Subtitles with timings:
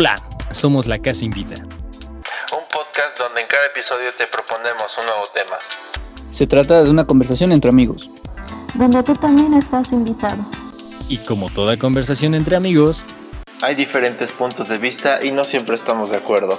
[0.00, 0.14] Hola,
[0.52, 1.56] somos La Casa Invita.
[1.56, 5.58] Un podcast donde en cada episodio te proponemos un nuevo tema.
[6.30, 8.08] Se trata de una conversación entre amigos.
[8.74, 10.36] Donde tú también estás invitado.
[11.08, 13.02] Y como toda conversación entre amigos,
[13.60, 16.56] hay diferentes puntos de vista y no siempre estamos de acuerdo.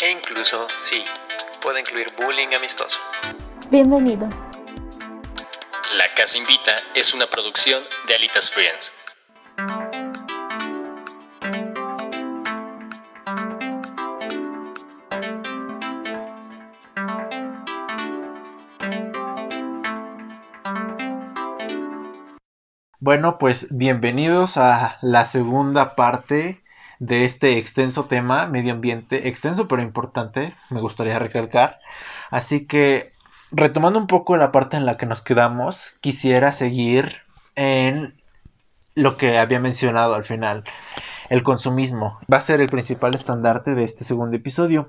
[0.00, 1.04] E incluso, sí,
[1.62, 2.98] puede incluir bullying amistoso.
[3.70, 4.28] Bienvenido.
[5.96, 8.92] La Casa Invita es una producción de Alitas Friends.
[23.04, 26.62] Bueno, pues bienvenidos a la segunda parte
[27.00, 31.80] de este extenso tema, medio ambiente, extenso pero importante, me gustaría recalcar.
[32.30, 33.12] Así que,
[33.50, 37.16] retomando un poco la parte en la que nos quedamos, quisiera seguir
[37.56, 38.18] en
[38.94, 40.64] lo que había mencionado al final.
[41.28, 44.88] El consumismo va a ser el principal estandarte de este segundo episodio.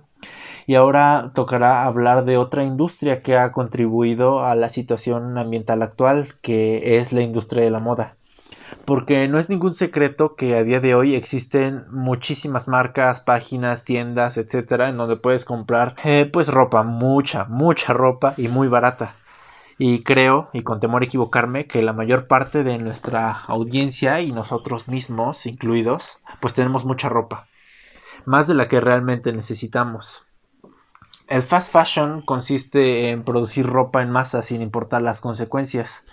[0.68, 6.34] Y ahora tocará hablar de otra industria que ha contribuido a la situación ambiental actual,
[6.42, 8.16] que es la industria de la moda.
[8.86, 14.38] Porque no es ningún secreto que a día de hoy existen muchísimas marcas, páginas, tiendas,
[14.38, 19.16] etcétera, en donde puedes comprar eh, pues ropa, mucha, mucha ropa y muy barata.
[19.78, 24.32] Y creo, y con temor a equivocarme, que la mayor parte de nuestra audiencia y
[24.32, 27.48] nosotros mismos incluidos, pues tenemos mucha ropa.
[28.26, 30.25] Más de la que realmente necesitamos.
[31.28, 36.04] El fast fashion consiste en producir ropa en masa sin importar las consecuencias.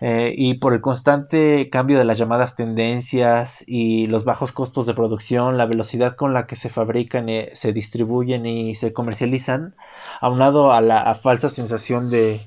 [0.00, 4.94] Eh, y por el constante cambio de las llamadas tendencias y los bajos costos de
[4.94, 9.74] producción, la velocidad con la que se fabrican, eh, se distribuyen y se comercializan,
[10.20, 12.40] aunado a la falsa sensación de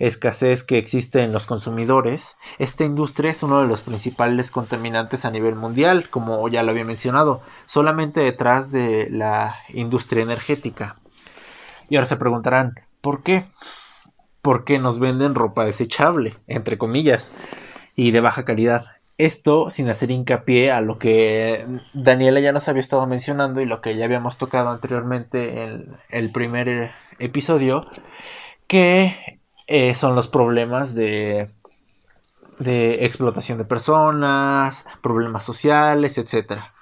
[0.00, 5.30] escasez que existe en los consumidores, esta industria es uno de los principales contaminantes a
[5.30, 10.96] nivel mundial, como ya lo había mencionado, solamente detrás de la industria energética.
[11.90, 13.44] Y ahora se preguntarán, ¿por qué?
[14.40, 17.30] Porque nos venden ropa desechable, entre comillas,
[17.96, 18.86] y de baja calidad.
[19.18, 23.82] Esto sin hacer hincapié a lo que Daniela ya nos había estado mencionando y lo
[23.82, 27.84] que ya habíamos tocado anteriormente en el primer episodio,
[28.66, 31.50] que eh, son los problemas de,
[32.60, 36.72] de explotación de personas, problemas sociales, etcétera.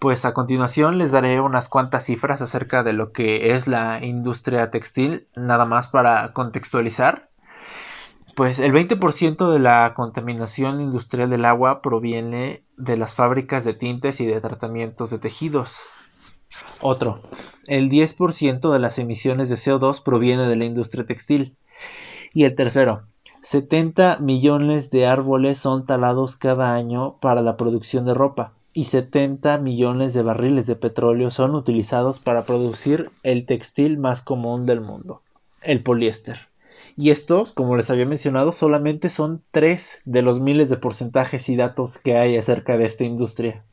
[0.00, 4.70] Pues a continuación les daré unas cuantas cifras acerca de lo que es la industria
[4.70, 7.28] textil, nada más para contextualizar.
[8.34, 14.22] Pues el 20% de la contaminación industrial del agua proviene de las fábricas de tintes
[14.22, 15.82] y de tratamientos de tejidos.
[16.80, 17.20] Otro,
[17.66, 21.58] el 10% de las emisiones de CO2 proviene de la industria textil.
[22.32, 23.02] Y el tercero,
[23.42, 29.58] 70 millones de árboles son talados cada año para la producción de ropa y 70
[29.58, 35.22] millones de barriles de petróleo son utilizados para producir el textil más común del mundo,
[35.62, 36.48] el poliéster.
[36.96, 41.56] Y estos, como les había mencionado, solamente son tres de los miles de porcentajes y
[41.56, 43.64] datos que hay acerca de esta industria.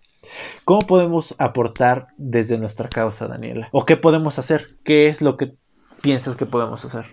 [0.66, 3.70] ¿Cómo podemos aportar desde nuestra causa, Daniela?
[3.72, 4.68] ¿O qué podemos hacer?
[4.84, 5.54] ¿Qué es lo que
[6.02, 7.06] piensas que podemos hacer?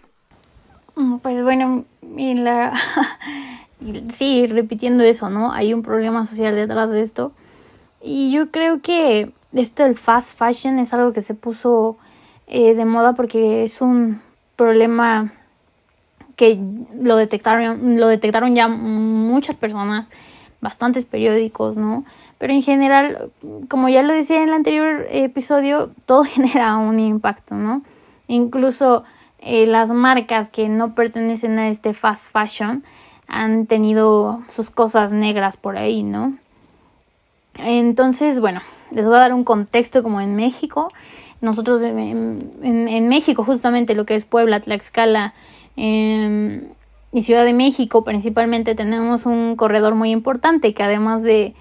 [0.96, 1.84] Mm, pues bueno,
[4.18, 5.52] sí, repitiendo eso, ¿no?
[5.52, 7.32] Hay un problema social detrás de esto
[8.04, 11.96] y yo creo que esto del fast fashion es algo que se puso
[12.46, 14.20] eh, de moda porque es un
[14.56, 15.32] problema
[16.36, 16.58] que
[17.00, 20.08] lo detectaron, lo detectaron ya muchas personas,
[20.60, 22.04] bastantes periódicos, ¿no?
[22.38, 23.30] Pero en general,
[23.68, 27.82] como ya lo decía en el anterior episodio, todo genera un impacto, ¿no?
[28.28, 29.04] Incluso
[29.38, 32.84] eh, las marcas que no pertenecen a este fast fashion
[33.28, 36.34] han tenido sus cosas negras por ahí, ¿no?
[37.58, 38.60] Entonces, bueno,
[38.90, 40.92] les voy a dar un contexto como en México.
[41.40, 45.34] Nosotros en, México, justamente lo que es Puebla, Tlaxcala
[45.76, 46.68] em,
[47.12, 51.54] y Ciudad de México, principalmente tenemos un corredor muy importante que además de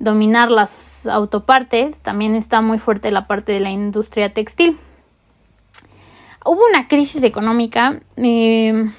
[0.00, 4.78] dominar las autopartes, también está muy fuerte la parte de la industria textil.
[6.44, 8.00] Hubo una crisis económica.
[8.16, 8.90] Eh,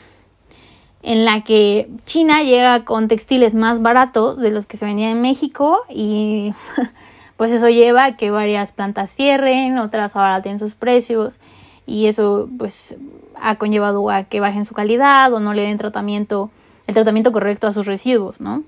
[1.10, 5.22] en la que China llega con textiles más baratos de los que se vendían en
[5.22, 6.54] México y
[7.36, 11.40] pues eso lleva a que varias plantas cierren, otras abaraten sus precios
[11.88, 12.96] y eso pues
[13.42, 16.52] ha conllevado a que bajen su calidad o no le den tratamiento,
[16.86, 18.62] el tratamiento correcto a sus residuos, ¿no?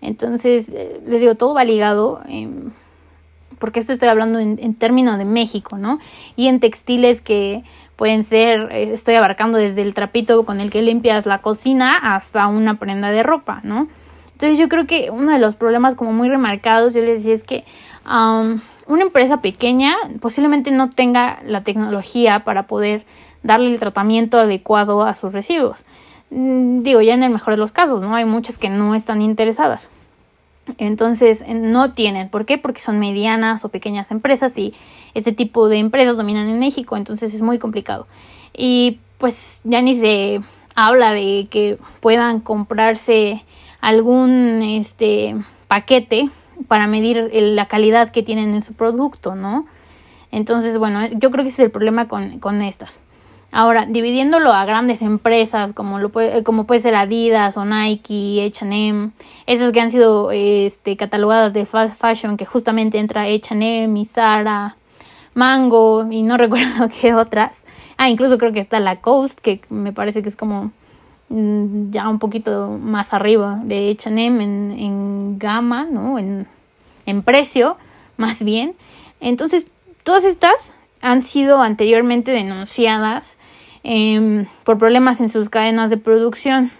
[0.00, 2.20] Entonces, eh, les digo, todo va ligado,
[3.58, 5.98] porque esto estoy hablando en, en términos de México, ¿no?
[6.36, 7.64] Y en textiles que
[8.00, 12.46] Pueden ser, eh, estoy abarcando desde el trapito con el que limpias la cocina hasta
[12.46, 13.88] una prenda de ropa, ¿no?
[14.32, 17.42] Entonces yo creo que uno de los problemas como muy remarcados, yo les decía, es
[17.42, 17.64] que
[18.06, 23.04] una empresa pequeña posiblemente no tenga la tecnología para poder
[23.42, 25.84] darle el tratamiento adecuado a sus residuos.
[26.30, 28.14] Mm, digo, ya en el mejor de los casos, ¿no?
[28.14, 29.90] Hay muchas que no están interesadas.
[30.78, 32.30] Entonces, no tienen.
[32.30, 32.56] ¿Por qué?
[32.56, 34.72] Porque son medianas o pequeñas empresas y
[35.14, 38.06] este tipo de empresas dominan en México, entonces es muy complicado.
[38.56, 40.40] Y pues ya ni se
[40.74, 43.44] habla de que puedan comprarse
[43.80, 45.36] algún este
[45.68, 46.30] paquete
[46.68, 49.66] para medir la calidad que tienen en su producto, ¿no?
[50.30, 53.00] Entonces, bueno, yo creo que ese es el problema con, con estas.
[53.52, 59.10] Ahora, dividiéndolo a grandes empresas como, lo puede, como puede ser Adidas o Nike, H&M,
[59.46, 64.76] esas que han sido este, catalogadas de fast fashion, que justamente entra H&M y Zara,
[65.34, 67.62] Mango y no recuerdo qué otras.
[67.96, 70.72] Ah, incluso creo que está la Coast, que me parece que es como
[71.28, 76.18] mm, ya un poquito más arriba de H&M en, en gama, ¿no?
[76.18, 76.46] En,
[77.06, 77.76] en precio,
[78.16, 78.74] más bien.
[79.20, 79.66] Entonces,
[80.02, 83.38] todas estas han sido anteriormente denunciadas
[83.82, 86.70] Em, por problemas en sus cadenas de producción.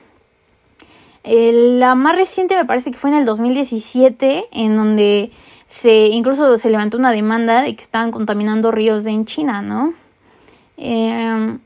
[1.24, 5.30] la más reciente me parece que fue en el 2017, en donde
[5.70, 9.94] se incluso se levantó una demanda de que estaban contaminando ríos en China, ¿no?
[10.76, 11.60] Em,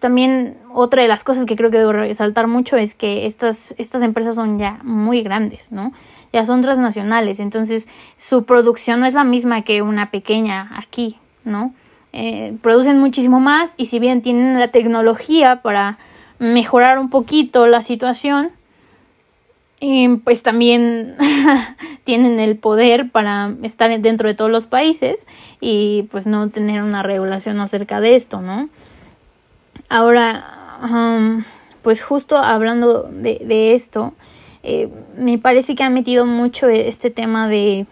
[0.00, 4.02] también otra de las cosas que creo que debo resaltar mucho es que estas, estas
[4.02, 5.92] empresas son ya muy grandes, ¿no?
[6.32, 7.86] Ya son transnacionales, entonces
[8.18, 11.72] su producción no es la misma que una pequeña aquí, ¿no?
[12.12, 15.98] Eh, producen muchísimo más y si bien tienen la tecnología para
[16.40, 18.50] mejorar un poquito la situación,
[19.80, 21.16] eh, pues también
[22.04, 25.26] tienen el poder para estar dentro de todos los países
[25.60, 28.68] y pues no tener una regulación acerca de esto, ¿no?
[29.88, 30.78] Ahora,
[31.82, 34.14] pues justo hablando de, esto,
[34.62, 34.88] eh,
[35.18, 37.86] me parece que han metido mucho este tema de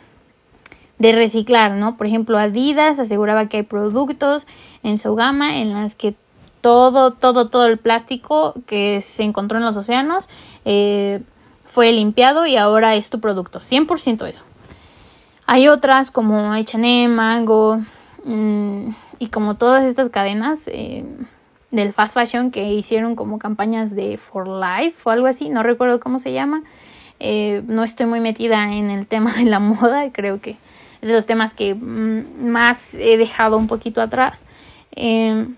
[1.02, 1.96] de reciclar, ¿no?
[1.96, 4.46] Por ejemplo, Adidas aseguraba que hay productos
[4.84, 6.14] en su gama en las que
[6.60, 10.28] todo, todo, todo el plástico que se encontró en los océanos
[10.64, 11.20] eh,
[11.72, 14.44] fue limpiado y ahora es tu producto, 100% eso.
[15.46, 17.80] Hay otras como H&M, Mango
[18.24, 21.04] mm, y como todas estas cadenas eh,
[21.70, 25.98] del fast fashion que hicieron como campañas de For Life o algo así, no recuerdo
[25.98, 26.62] cómo se llama.
[27.20, 30.56] Eh, no estoy muy metida en el tema de la moda, creo que
[31.00, 34.42] es de los temas que mm, más he dejado un poquito atrás.
[34.90, 35.56] Em,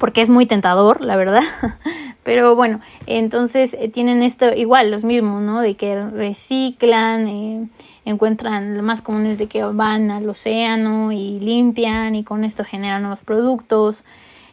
[0.00, 1.42] porque es muy tentador, la verdad.
[2.24, 5.60] Pero bueno, entonces eh, tienen esto igual, los mismos, ¿no?
[5.60, 7.68] De que reciclan, eh,
[8.06, 13.02] encuentran lo más comunes de que van al océano y limpian y con esto generan
[13.02, 13.98] nuevos productos.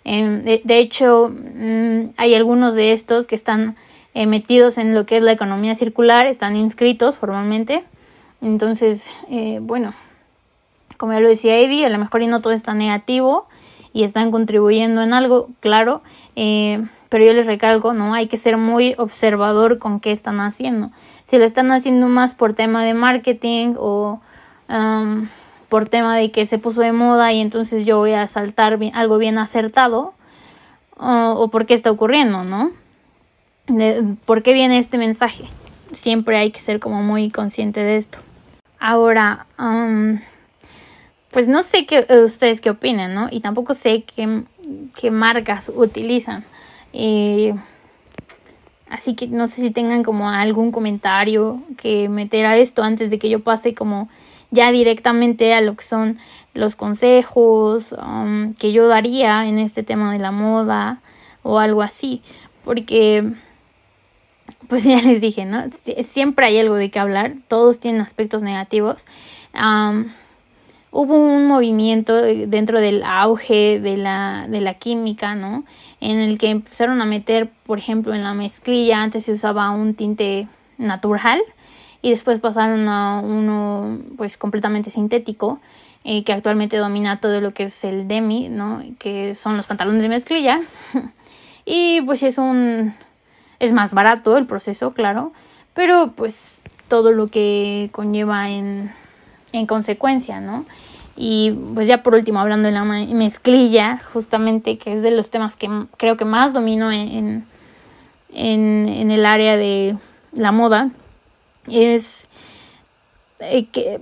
[0.03, 3.75] Em, de, hecho, mm, hay algunos de estos que están
[4.13, 7.83] eh, metidos en lo que es la economía circular, están inscritos formalmente.
[8.41, 9.07] Entonces,
[9.61, 9.93] bueno,
[10.97, 13.47] como ya lo decía Eddie, a lo mejor y no todo está negativo
[13.93, 16.01] y están contribuyendo en algo, claro,
[16.35, 20.91] eh, pero yo les recalco, no hay que ser muy observador con qué están haciendo.
[21.25, 24.21] Si lo están haciendo más por tema de marketing o
[24.69, 25.27] um,
[25.67, 29.17] por tema de que se puso de moda y entonces yo voy a saltar algo
[29.17, 30.13] bien acertado,
[30.95, 32.71] o por qué está ocurriendo, ¿no?
[34.23, 35.43] ¿Por qué viene este mensaje?
[35.91, 38.19] Siempre hay que ser como muy consciente de esto.
[38.79, 40.19] Ahora, um,
[41.31, 43.27] pues no sé qué ustedes qué opinan, ¿no?
[43.29, 44.43] Y tampoco sé qué,
[44.95, 46.45] qué marcas utilizan.
[46.93, 47.53] Eh,
[48.89, 53.19] así que no sé si tengan como algún comentario que meter a esto antes de
[53.19, 54.09] que yo pase como
[54.51, 56.19] ya directamente a lo que son
[56.53, 61.01] los consejos um, que yo daría en este tema de la moda
[61.43, 62.21] o algo así.
[62.63, 63.31] Porque,
[64.67, 65.63] pues ya les dije, ¿no?
[66.03, 67.35] siempre hay algo de qué hablar.
[67.47, 69.05] Todos tienen aspectos negativos.
[69.53, 70.11] Um,
[70.91, 75.63] hubo un movimiento dentro del auge de la, de la química, ¿no?
[76.01, 79.93] En el que empezaron a meter, por ejemplo, en la mezclilla, antes se usaba un
[79.93, 81.41] tinte natural
[82.01, 85.59] y después pasaron a uno pues completamente sintético
[86.03, 88.83] eh, que actualmente domina todo lo que es el demi, ¿no?
[88.97, 90.61] Que son los pantalones de mezclilla
[91.65, 92.95] y pues es un
[93.59, 95.31] es más barato el proceso, claro,
[95.75, 96.55] pero pues
[96.87, 98.91] todo lo que conlleva en
[99.53, 100.65] en consecuencia, ¿no?
[101.23, 105.55] Y pues ya por último, hablando de la mezclilla, justamente, que es de los temas
[105.55, 107.45] que creo que más domino en,
[108.33, 109.95] en, el área de
[110.31, 110.89] la moda,
[111.69, 112.27] es
[113.39, 113.99] eh, que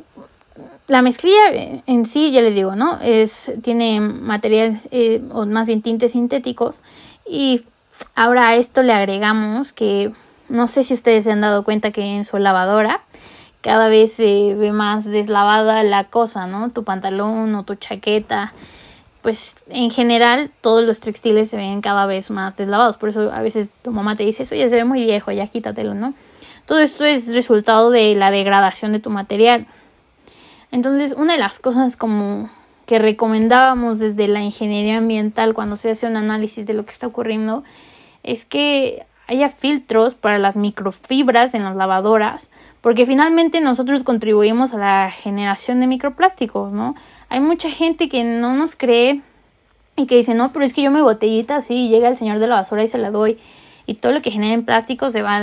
[0.87, 3.01] la mezclilla en sí, ya les digo, ¿no?
[3.01, 6.75] Es, tiene materiales, eh, o más bien tintes sintéticos,
[7.29, 7.65] y
[8.15, 10.13] ahora a esto le agregamos que,
[10.47, 13.01] no sé si ustedes se han dado cuenta que en su lavadora,
[13.61, 16.69] cada vez se ve más deslavada la cosa, ¿no?
[16.69, 18.53] Tu pantalón o tu chaqueta.
[19.21, 22.97] Pues en general todos los textiles se ven cada vez más deslavados.
[22.97, 25.47] Por eso a veces tu mamá te dice, eso ya se ve muy viejo, ya
[25.47, 26.13] quítatelo, ¿no?
[26.65, 29.65] Todo esto es resultado de la degradación de tu material.
[30.71, 32.49] Entonces, una de las cosas como
[32.85, 37.07] que recomendábamos desde la ingeniería ambiental cuando se hace un análisis de lo que está
[37.07, 37.63] ocurriendo
[38.23, 42.48] es que haya filtros para las microfibras en las lavadoras,
[42.81, 46.95] porque finalmente nosotros contribuimos a la generación de microplásticos, ¿no?
[47.29, 49.21] Hay mucha gente que no nos cree
[49.95, 52.47] y que dice, no, pero es que yo me botellita así, llega el señor de
[52.47, 53.37] la basura y se la doy,
[53.85, 55.41] y todo lo que genera en plástico se va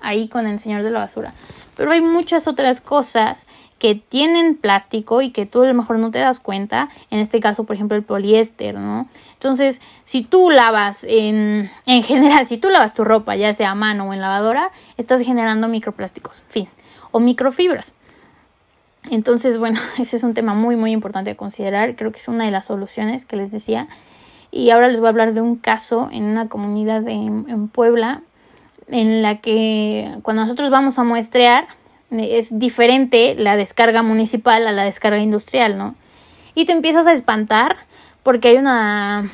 [0.00, 1.32] ahí con el señor de la basura.
[1.76, 3.46] Pero hay muchas otras cosas
[3.78, 7.40] que tienen plástico y que tú a lo mejor no te das cuenta, en este
[7.40, 9.08] caso por ejemplo el poliéster, ¿no?
[9.38, 13.74] Entonces, si tú lavas en, en general, si tú lavas tu ropa, ya sea a
[13.74, 16.68] mano o en lavadora, estás generando microplásticos, fin,
[17.12, 17.92] o microfibras.
[19.10, 21.94] Entonces, bueno, ese es un tema muy, muy importante a considerar.
[21.94, 23.86] Creo que es una de las soluciones que les decía.
[24.50, 28.22] Y ahora les voy a hablar de un caso en una comunidad en Puebla
[28.88, 31.68] en la que cuando nosotros vamos a muestrear,
[32.10, 35.94] es diferente la descarga municipal a la descarga industrial, ¿no?
[36.54, 37.76] Y te empiezas a espantar
[38.28, 39.30] porque hay una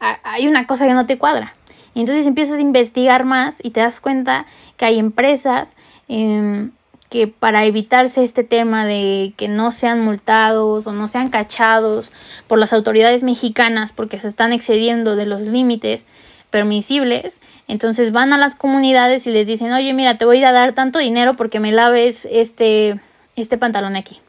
[0.00, 1.52] hay una cosa que no te cuadra.
[1.94, 4.46] Y entonces empiezas a investigar más y te das cuenta
[4.78, 5.74] que hay empresas
[6.08, 6.70] em,
[7.10, 12.10] que para evitarse este tema de que no sean multados o no sean cachados
[12.46, 16.06] por las autoridades mexicanas porque se están excediendo de los límites
[16.48, 20.72] permisibles, entonces van a las comunidades y les dicen, oye, mira, te voy a dar
[20.72, 22.98] tanto dinero porque me laves este,
[23.36, 24.22] este pantalón aquí.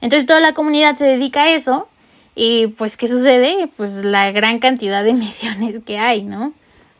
[0.00, 1.88] Entonces toda la comunidad se dedica a eso
[2.42, 3.68] y pues ¿qué sucede?
[3.76, 6.54] Pues la gran cantidad de emisiones que hay, ¿no?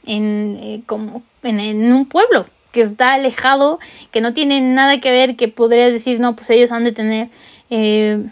[0.05, 3.79] En, eh, como, en, un pueblo que está alejado,
[4.11, 7.29] que no tiene nada que ver, que podría decir, no, pues ellos han de tener
[7.71, 8.23] eh,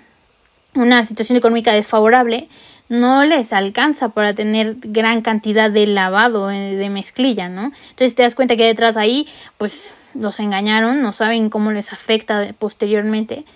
[0.75, 2.49] una situación económica desfavorable,
[2.91, 7.73] no les alcanza para tener gran cantidad de lavado eh, de mezclilla, ¿no?
[7.89, 12.53] Entonces te das cuenta que detrás ahí, pues los engañaron, no saben cómo les afecta
[12.59, 13.47] posteriormente.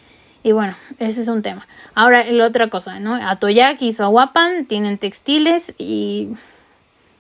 [0.42, 1.66] Y bueno, ese es un tema.
[1.94, 3.14] Ahora, la otra cosa, ¿no?
[3.14, 6.30] Atoyac y Zahuapan tienen textiles y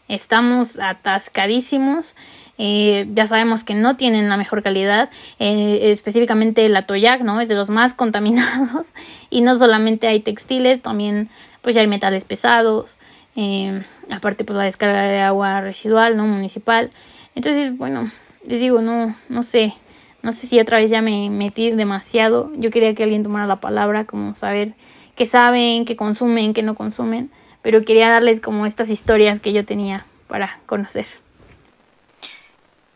[0.08, 2.14] estamos atascadísimos.
[2.58, 7.40] Eh, ya sabemos que no tienen la mejor calidad, eh, específicamente el Atoyac, ¿no?
[7.40, 8.86] Es de los más contaminados.
[9.30, 11.28] Y no solamente hay textiles, también
[11.62, 12.90] pues ya hay metales pesados,
[13.36, 16.26] eh, aparte pues la descarga de agua residual, ¿no?
[16.26, 16.90] Municipal.
[17.36, 18.10] Entonces, bueno,
[18.46, 19.74] les digo, no, no sé,
[20.22, 22.50] no sé si otra vez ya me metí demasiado.
[22.56, 24.74] Yo quería que alguien tomara la palabra, como saber
[25.16, 29.64] qué saben, qué consumen, qué no consumen, pero quería darles como estas historias que yo
[29.64, 31.06] tenía para conocer.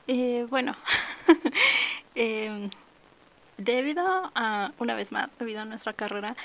[0.06, 0.76] Eh, bueno,
[2.14, 2.70] eh,
[3.56, 4.04] debido
[4.34, 6.36] a, una vez más, debido a nuestra carrera,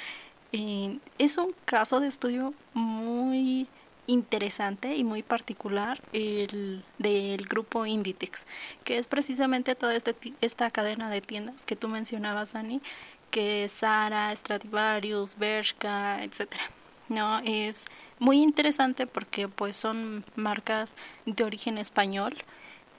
[0.51, 3.67] es un caso de estudio muy
[4.07, 8.45] interesante y muy particular el del grupo Inditex,
[8.83, 12.81] que es precisamente toda este, esta cadena de tiendas que tú mencionabas, Dani,
[13.29, 16.63] que es Sara, Stradivarius, Bershka, etcétera.
[17.09, 17.87] No, es
[18.19, 22.35] muy interesante porque pues son marcas de origen español.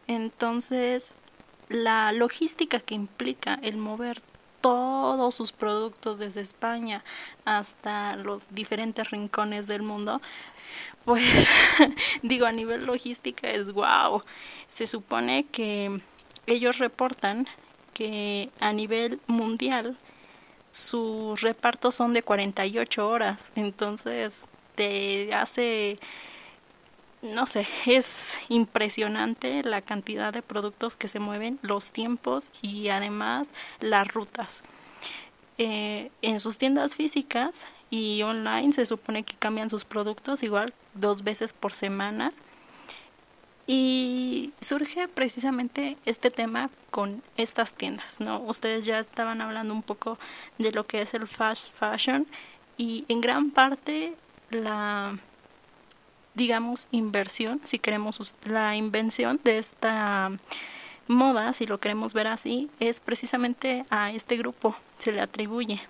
[0.07, 1.17] Entonces,
[1.69, 4.21] la logística que implica el mover
[4.63, 7.05] todos sus productos desde España
[7.45, 10.23] hasta los diferentes rincones del mundo,
[11.05, 11.51] pues
[12.23, 14.23] digo a nivel logística es wow.
[14.69, 16.01] Se supone que
[16.47, 17.47] ellos reportan
[17.93, 19.99] que a nivel mundial
[20.71, 25.99] sus repartos son de 48 horas, entonces te hace
[27.23, 33.51] no sé, es impresionante la cantidad de productos que se mueven, los tiempos y además
[33.81, 34.65] las rutas.
[35.59, 41.23] Eh, en sus tiendas físicas y online se supone que cambian sus productos igual dos
[41.23, 42.33] veces por semana.
[43.67, 48.41] Y surge precisamente este tema con estas tiendas, ¿no?
[48.41, 50.19] Ustedes ya estaban hablando un poco
[50.59, 52.27] de lo que es el fast fashion
[52.77, 54.15] y en gran parte
[54.51, 55.17] la
[56.35, 60.31] digamos, inversión, si queremos la invención de esta
[61.09, 65.81] moda, si lo queremos ver así, es precisamente a este grupo, se le atribuye.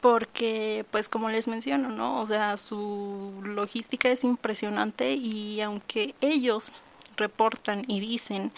[0.00, 2.20] Porque, pues como les menciono, ¿no?
[2.20, 6.70] O sea, su logística es impresionante y aunque ellos
[7.16, 8.52] reportan y dicen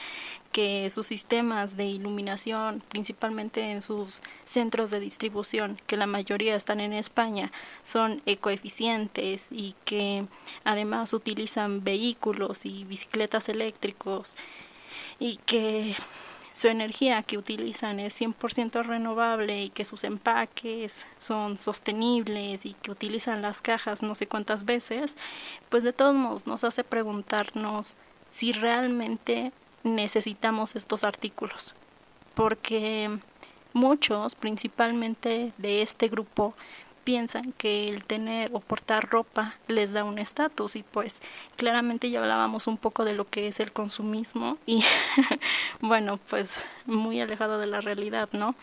[0.52, 6.80] que sus sistemas de iluminación, principalmente en sus centros de distribución, que la mayoría están
[6.80, 7.52] en España,
[7.82, 10.26] son ecoeficientes y que
[10.64, 14.36] además utilizan vehículos y bicicletas eléctricos
[15.18, 15.94] y que
[16.52, 22.90] su energía que utilizan es 100% renovable y que sus empaques son sostenibles y que
[22.90, 25.14] utilizan las cajas no sé cuántas veces,
[25.68, 27.94] pues de todos modos nos hace preguntarnos
[28.30, 31.74] si realmente necesitamos estos artículos.
[32.34, 33.18] Porque
[33.72, 36.54] muchos, principalmente de este grupo,
[37.04, 41.22] piensan que el tener o portar ropa les da un estatus y pues
[41.56, 44.84] claramente ya hablábamos un poco de lo que es el consumismo y
[45.80, 48.54] bueno pues muy alejado de la realidad no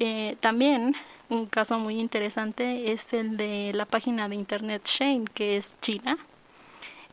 [0.00, 0.96] eh, también
[1.28, 6.16] un caso muy interesante es el de la página de internet Shane que es China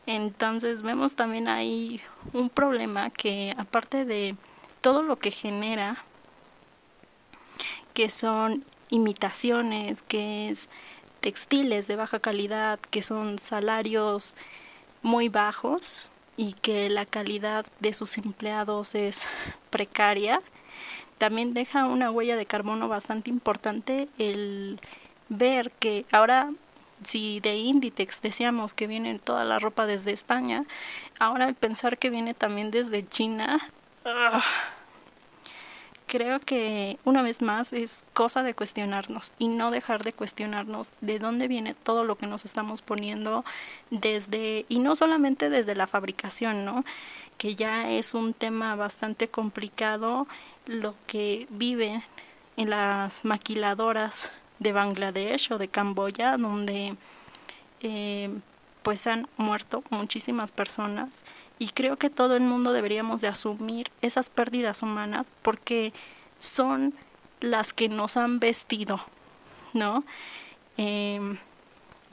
[0.06, 2.00] entonces vemos también ahí
[2.32, 4.36] un problema que aparte de
[4.80, 6.04] todo lo que genera
[7.92, 10.68] que son imitaciones, que es
[11.20, 14.36] textiles de baja calidad, que son salarios
[15.02, 19.26] muy bajos y que la calidad de sus empleados es
[19.70, 20.42] precaria.
[21.18, 24.78] También deja una huella de carbono bastante importante el
[25.28, 26.52] ver que ahora
[27.02, 30.64] si de Inditex decíamos que viene toda la ropa desde España,
[31.18, 33.58] ahora pensar que viene también desde China,
[34.04, 34.42] ¡ah!
[36.06, 41.18] creo que una vez más es cosa de cuestionarnos y no dejar de cuestionarnos de
[41.18, 43.44] dónde viene todo lo que nos estamos poniendo
[43.90, 46.84] desde y no solamente desde la fabricación, ¿no?
[47.38, 50.26] Que ya es un tema bastante complicado
[50.66, 52.02] lo que viven
[52.56, 56.96] en las maquiladoras de Bangladesh o de Camboya donde
[57.80, 58.30] eh,
[58.82, 61.24] pues han muerto muchísimas personas
[61.58, 65.92] y creo que todo el mundo deberíamos de asumir esas pérdidas humanas porque
[66.38, 66.94] son
[67.40, 69.00] las que nos han vestido,
[69.72, 70.04] ¿no?
[70.76, 71.38] Em,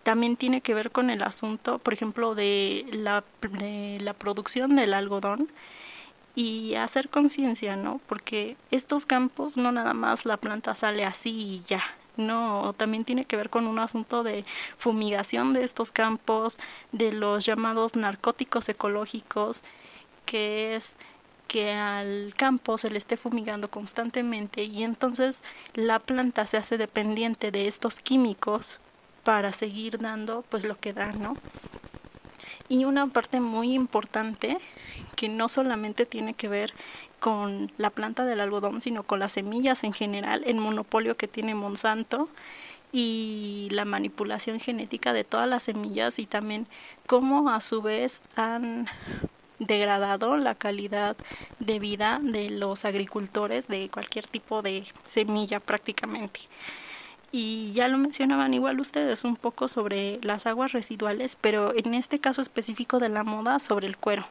[0.03, 4.93] también tiene que ver con el asunto, por ejemplo, de la, de la producción del
[4.93, 5.49] algodón
[6.35, 8.01] y hacer conciencia, ¿no?
[8.07, 11.83] Porque estos campos no nada más la planta sale así y ya,
[12.17, 14.45] no, también tiene que ver con un asunto de
[14.77, 16.57] fumigación de estos campos,
[16.91, 19.63] de los llamados narcóticos ecológicos,
[20.25, 20.95] que es
[21.47, 25.43] que al campo se le esté fumigando constantemente y entonces
[25.75, 28.79] la planta se hace dependiente de estos químicos
[29.23, 31.37] para seguir dando pues lo que da, ¿no?
[32.69, 34.57] Y una parte muy importante
[35.15, 36.73] que no solamente tiene que ver
[37.23, 41.55] con la planta del algodón, sino con las semillas en general, el monopolio que tiene
[41.55, 42.27] Monsanto
[42.91, 46.67] y la manipulación genética de todas las semillas y también
[47.07, 48.89] cómo a su vez han
[49.57, 51.15] degradado la calidad
[51.59, 56.41] de vida de los agricultores de cualquier tipo de semilla prácticamente.
[57.31, 62.19] Y ya lo mencionaban igual ustedes un poco sobre las aguas residuales, pero en este
[62.19, 64.27] caso específico de la moda sobre el cuero,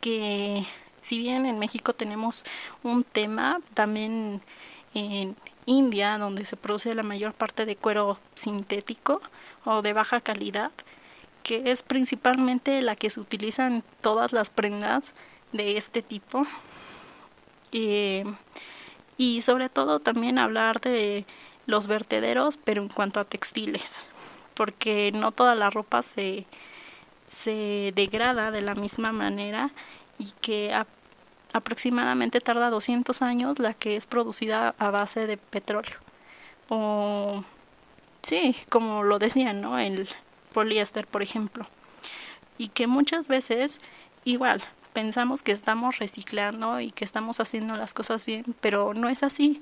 [0.00, 0.64] que
[1.06, 2.44] si bien en México tenemos
[2.82, 4.42] un tema, también
[4.92, 9.22] en India, donde se produce la mayor parte de cuero sintético
[9.64, 10.72] o de baja calidad,
[11.44, 15.14] que es principalmente la que se utiliza en todas las prendas
[15.52, 16.44] de este tipo.
[17.70, 18.24] Eh,
[19.16, 21.24] y sobre todo también hablar de
[21.66, 24.08] los vertederos, pero en cuanto a textiles,
[24.54, 26.46] porque no toda la ropa se,
[27.28, 29.70] se degrada de la misma manera
[30.18, 30.74] y que
[31.56, 35.96] aproximadamente tarda 200 años la que es producida a base de petróleo.
[36.68, 37.44] O
[38.22, 39.78] sí, como lo decían, ¿no?
[39.78, 40.08] El
[40.52, 41.66] poliéster, por ejemplo.
[42.58, 43.80] Y que muchas veces
[44.24, 44.62] igual
[44.96, 49.60] pensamos que estamos reciclando y que estamos haciendo las cosas bien, pero no es así.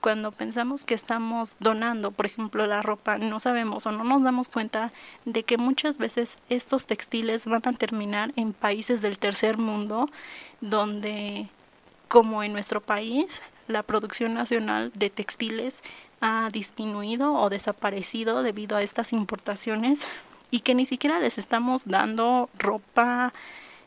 [0.00, 4.48] Cuando pensamos que estamos donando, por ejemplo, la ropa, no sabemos o no nos damos
[4.48, 4.92] cuenta
[5.24, 10.10] de que muchas veces estos textiles van a terminar en países del tercer mundo,
[10.60, 11.46] donde,
[12.08, 15.80] como en nuestro país, la producción nacional de textiles
[16.20, 20.08] ha disminuido o desaparecido debido a estas importaciones
[20.50, 23.32] y que ni siquiera les estamos dando ropa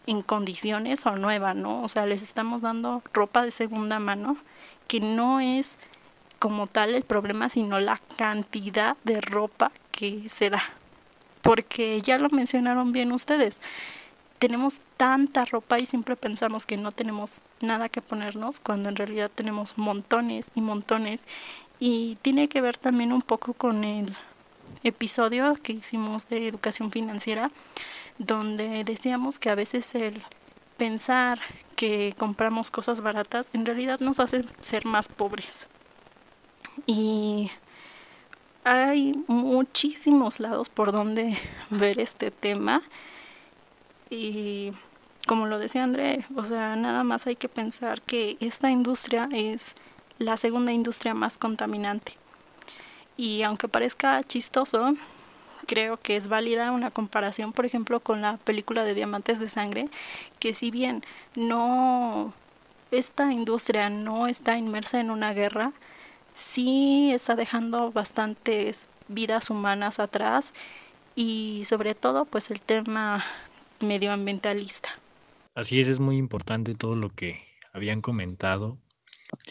[0.08, 1.84] en condiciones o nueva, ¿no?
[1.84, 4.38] O sea, les estamos dando ropa de segunda mano,
[4.88, 5.80] que no es
[6.39, 10.63] como tal el problema, sino la cantidad de ropa que se da.
[11.41, 13.62] Porque ya lo mencionaron bien ustedes,
[14.39, 19.32] tenemos tanta ropa y siempre pensamos que no tenemos nada que ponernos, cuando en realidad
[19.34, 21.26] tenemos montones y montones.
[21.80, 24.15] Y tiene que ver también un poco con el
[24.84, 27.52] episodio que hicimos de educación financiera,
[28.17, 30.21] donde decíamos que a veces el
[30.78, 31.39] pensar
[31.75, 35.67] que compramos cosas baratas en realidad nos hace ser más pobres.
[36.86, 37.51] Y
[38.63, 41.38] hay muchísimos lados por donde
[41.69, 42.82] ver este tema.
[44.10, 44.73] Y
[45.28, 49.75] como lo decía André, o sea, nada más hay que pensar que esta industria es
[50.17, 52.13] la segunda industria más contaminante.
[53.17, 54.95] Y aunque parezca chistoso,
[55.65, 59.89] creo que es válida una comparación, por ejemplo, con la película de Diamantes de Sangre,
[60.39, 61.04] que si bien
[61.36, 62.34] no
[62.91, 65.73] esta industria no está inmersa en una guerra,
[66.34, 70.54] sí está dejando bastantes vidas humanas atrás
[71.15, 73.23] y sobre todo pues el tema
[73.80, 74.89] medioambientalista.
[75.56, 78.78] Así es, es muy importante todo lo que habían comentado.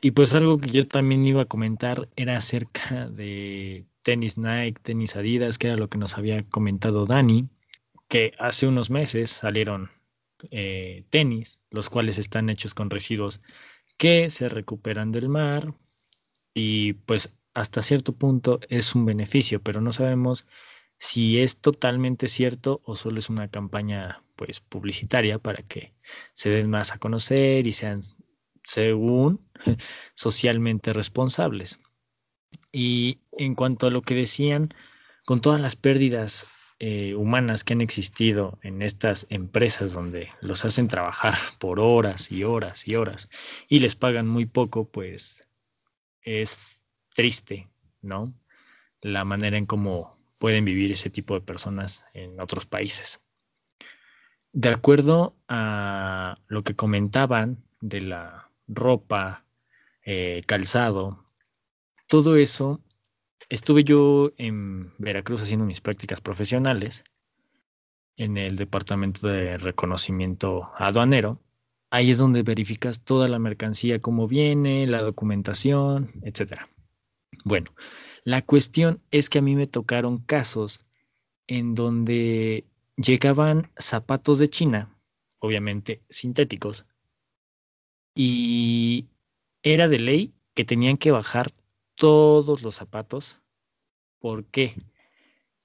[0.02, 5.16] Y pues algo que yo también iba a comentar era acerca de tenis Nike, tenis
[5.16, 7.48] Adidas, que era lo que nos había comentado Dani,
[8.08, 9.90] que hace unos meses salieron
[10.50, 13.40] eh, tenis, los cuales están hechos con residuos
[13.96, 15.74] que se recuperan del mar
[16.52, 20.46] y pues hasta cierto punto es un beneficio, pero no sabemos
[20.98, 25.92] si es totalmente cierto o solo es una campaña pues publicitaria para que
[26.32, 28.00] se den más a conocer y sean
[28.62, 29.43] según
[30.14, 31.80] socialmente responsables.
[32.72, 34.72] Y en cuanto a lo que decían,
[35.24, 36.46] con todas las pérdidas
[36.80, 42.44] eh, humanas que han existido en estas empresas donde los hacen trabajar por horas y
[42.44, 43.28] horas y horas
[43.68, 45.48] y les pagan muy poco, pues
[46.22, 47.70] es triste,
[48.02, 48.34] ¿no?
[49.00, 53.20] La manera en cómo pueden vivir ese tipo de personas en otros países.
[54.52, 59.44] De acuerdo a lo que comentaban de la ropa,
[60.04, 61.24] eh, calzado,
[62.08, 62.80] todo eso
[63.48, 67.04] estuve yo en Veracruz haciendo mis prácticas profesionales
[68.16, 71.40] en el departamento de reconocimiento aduanero.
[71.90, 76.60] Ahí es donde verificas toda la mercancía, cómo viene, la documentación, etc.
[77.44, 77.70] Bueno,
[78.24, 80.86] la cuestión es que a mí me tocaron casos
[81.46, 82.64] en donde
[82.96, 84.96] llegaban zapatos de China,
[85.38, 86.86] obviamente sintéticos,
[88.14, 89.08] y
[89.62, 91.50] era de ley que tenían que bajar
[91.94, 93.42] todos los zapatos.
[94.18, 94.74] ¿Por qué?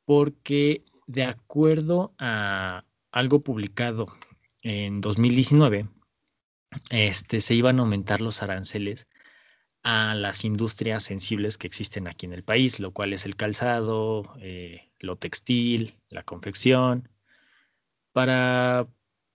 [0.05, 4.07] Porque de acuerdo a algo publicado
[4.63, 5.87] en 2019,
[6.91, 9.07] este, se iban a aumentar los aranceles
[9.83, 14.35] a las industrias sensibles que existen aquí en el país, lo cual es el calzado,
[14.41, 17.09] eh, lo textil, la confección,
[18.11, 18.87] para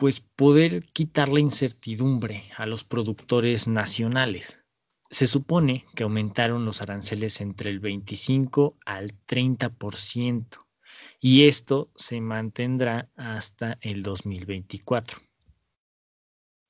[0.04, 4.62] pues poder quitar la incertidumbre a los productores nacionales.
[5.08, 10.58] Se supone que aumentaron los aranceles entre el 25 al 30%
[11.22, 15.22] y esto se mantendrá hasta el 2024.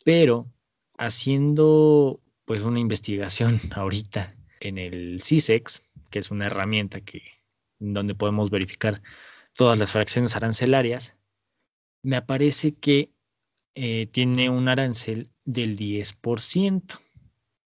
[0.04, 0.48] Pero
[0.96, 7.24] haciendo pues una investigación ahorita en el CISEX, que es una herramienta que
[7.80, 9.02] donde podemos verificar
[9.54, 11.16] todas las fracciones arancelarias,
[12.04, 13.13] me aparece que
[13.76, 17.00] eh, tiene un arancel del 10%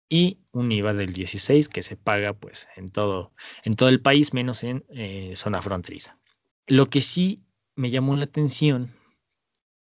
[0.08, 4.34] y un IVA del 16 que se paga pues en todo, en todo el país
[4.34, 6.18] menos en eh, zona fronteriza.
[6.66, 7.44] Lo que sí
[7.76, 8.92] me llamó la atención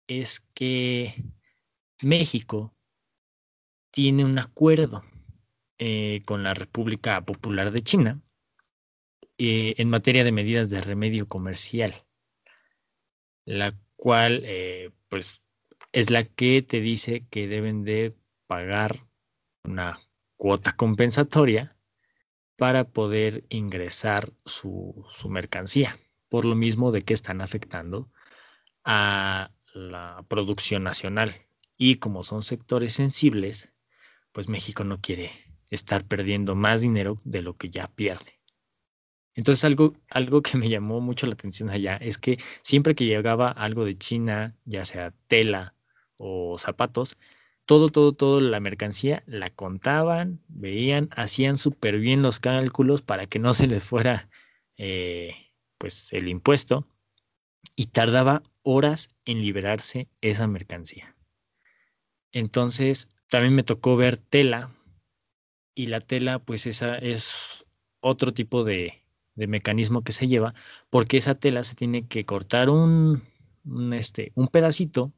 [0.06, 1.12] es que
[2.00, 2.72] México
[3.90, 5.02] tiene un acuerdo
[5.78, 8.22] eh, con la República Popular de China
[9.38, 11.92] en materia de medidas de remedio comercial,
[13.44, 14.44] la cual
[15.08, 15.41] pues
[15.92, 19.06] es la que te dice que deben de pagar
[19.64, 19.98] una
[20.36, 21.76] cuota compensatoria
[22.56, 25.94] para poder ingresar su, su mercancía,
[26.28, 28.10] por lo mismo de que están afectando
[28.84, 31.32] a la producción nacional.
[31.76, 33.74] Y como son sectores sensibles,
[34.32, 35.30] pues México no quiere
[35.70, 38.40] estar perdiendo más dinero de lo que ya pierde.
[39.34, 43.48] Entonces algo, algo que me llamó mucho la atención allá es que siempre que llegaba
[43.48, 45.74] algo de China, ya sea tela
[46.22, 47.16] o zapatos,
[47.66, 53.40] todo, todo, todo la mercancía la contaban, veían, hacían súper bien los cálculos para que
[53.40, 54.28] no se les fuera
[54.76, 55.34] eh,
[55.78, 56.86] pues el impuesto
[57.74, 61.14] y tardaba horas en liberarse esa mercancía.
[62.30, 64.70] Entonces, también me tocó ver tela
[65.74, 67.66] y la tela, pues esa es
[68.00, 69.02] otro tipo de,
[69.34, 70.54] mecanismo que se lleva,
[70.90, 73.22] porque esa tela se tiene que cortar un,
[73.92, 75.12] este, un pedacito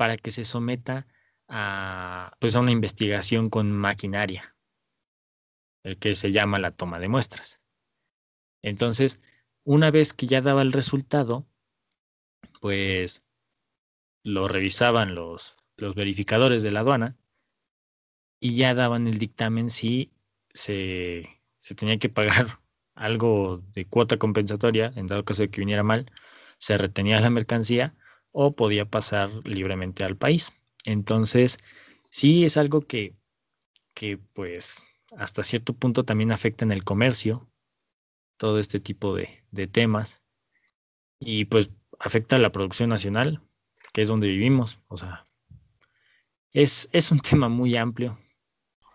[0.00, 1.06] para que se someta
[1.46, 4.56] a, pues a una investigación con maquinaria,
[5.84, 7.60] el que se llama la toma de muestras.
[8.62, 9.20] Entonces,
[9.62, 11.46] una vez que ya daba el resultado,
[12.62, 13.26] pues
[14.24, 17.18] lo revisaban los, los verificadores de la aduana
[18.40, 20.14] y ya daban el dictamen si
[20.54, 21.24] se,
[21.76, 22.46] tenía que pagar
[22.94, 26.10] algo de cuota compensatoria, en dado caso de que viniera mal,
[26.56, 27.94] se retenía la mercancía
[28.32, 30.52] o podía pasar libremente al país.
[30.84, 31.58] Entonces,
[32.10, 33.14] sí es algo que,
[33.94, 37.48] que pues hasta cierto punto también afecta en el comercio,
[38.36, 40.22] todo este tipo de, de temas,
[41.18, 43.42] y pues afecta a la producción nacional,
[43.92, 44.80] que es donde vivimos.
[44.88, 45.24] O sea,
[46.52, 48.16] es, es un tema muy amplio.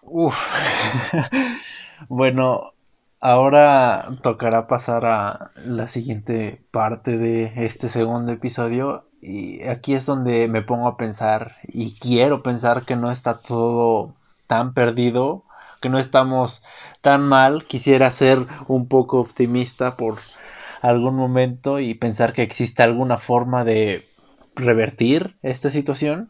[0.01, 0.35] Uf.
[2.09, 2.73] bueno,
[3.19, 9.09] ahora tocará pasar a la siguiente parte de este segundo episodio.
[9.27, 14.13] Y aquí es donde me pongo a pensar y quiero pensar que no está todo
[14.45, 15.43] tan perdido,
[15.81, 16.61] que no estamos
[17.01, 17.65] tan mal.
[17.65, 20.19] Quisiera ser un poco optimista por
[20.83, 24.05] algún momento y pensar que existe alguna forma de
[24.55, 26.29] revertir esta situación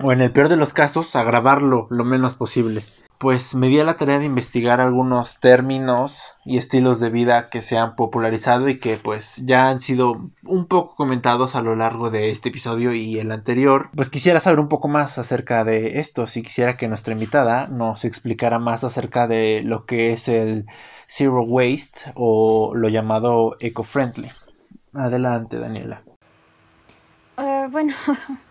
[0.00, 2.84] o en el peor de los casos agravarlo lo menos posible.
[3.18, 7.62] Pues me di a la tarea de investigar algunos términos y estilos de vida que
[7.62, 12.10] se han popularizado y que pues ya han sido un poco comentados a lo largo
[12.10, 13.90] de este episodio y el anterior.
[13.96, 18.04] Pues quisiera saber un poco más acerca de esto, si quisiera que nuestra invitada nos
[18.04, 20.66] explicara más acerca de lo que es el
[21.08, 24.30] zero waste o lo llamado eco-friendly.
[24.94, 26.02] Adelante, Daniela.
[27.36, 27.94] Uh, bueno,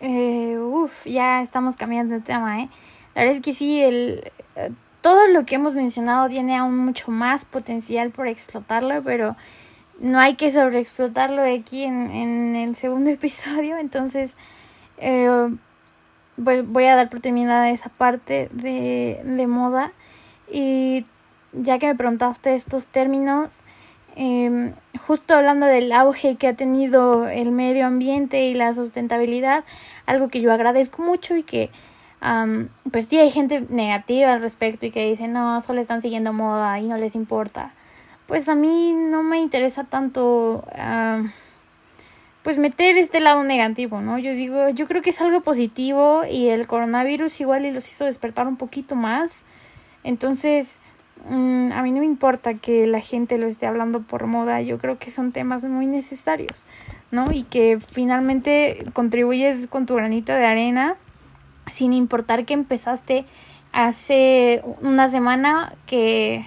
[0.00, 2.68] eh, uff, ya estamos cambiando de tema, ¿eh?
[3.14, 7.10] La verdad es que sí, el, eh, todo lo que hemos mencionado tiene aún mucho
[7.10, 9.36] más potencial por explotarlo, pero
[9.98, 14.36] no hay que sobreexplotarlo aquí en, en el segundo episodio, entonces
[14.98, 15.48] eh,
[16.42, 19.92] pues voy a dar por terminada esa parte de, de moda
[20.50, 21.04] y
[21.52, 23.60] ya que me preguntaste estos términos,
[24.20, 24.74] eh,
[25.06, 29.64] justo hablando del auge que ha tenido el medio ambiente y la sustentabilidad,
[30.06, 31.70] algo que yo agradezco mucho y que
[32.90, 36.80] pues sí hay gente negativa al respecto y que dice no, solo están siguiendo moda
[36.80, 37.72] y no les importa.
[38.26, 41.28] Pues a mí no me interesa tanto uh,
[42.42, 44.18] pues meter este lado negativo, ¿no?
[44.18, 48.04] Yo digo, yo creo que es algo positivo y el coronavirus igual y los hizo
[48.04, 49.44] despertar un poquito más.
[50.02, 50.80] Entonces,
[51.28, 54.78] mm, a mí no me importa que la gente lo esté hablando por moda, yo
[54.78, 56.62] creo que son temas muy necesarios,
[57.10, 57.32] ¿no?
[57.32, 60.96] Y que finalmente contribuyes con tu granito de arena
[61.70, 63.24] sin importar que empezaste
[63.72, 66.44] hace una semana que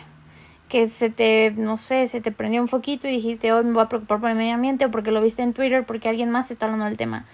[0.72, 3.84] que se te, no sé, se te prendió un foquito y dijiste, hoy me voy
[3.84, 6.50] a preocupar por el medio ambiente o porque lo viste en Twitter, porque alguien más
[6.50, 7.26] está hablando del tema.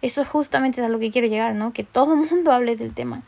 [0.00, 1.74] Eso justamente es a lo que quiero llegar, ¿no?
[1.74, 3.20] Que todo el mundo hable del tema.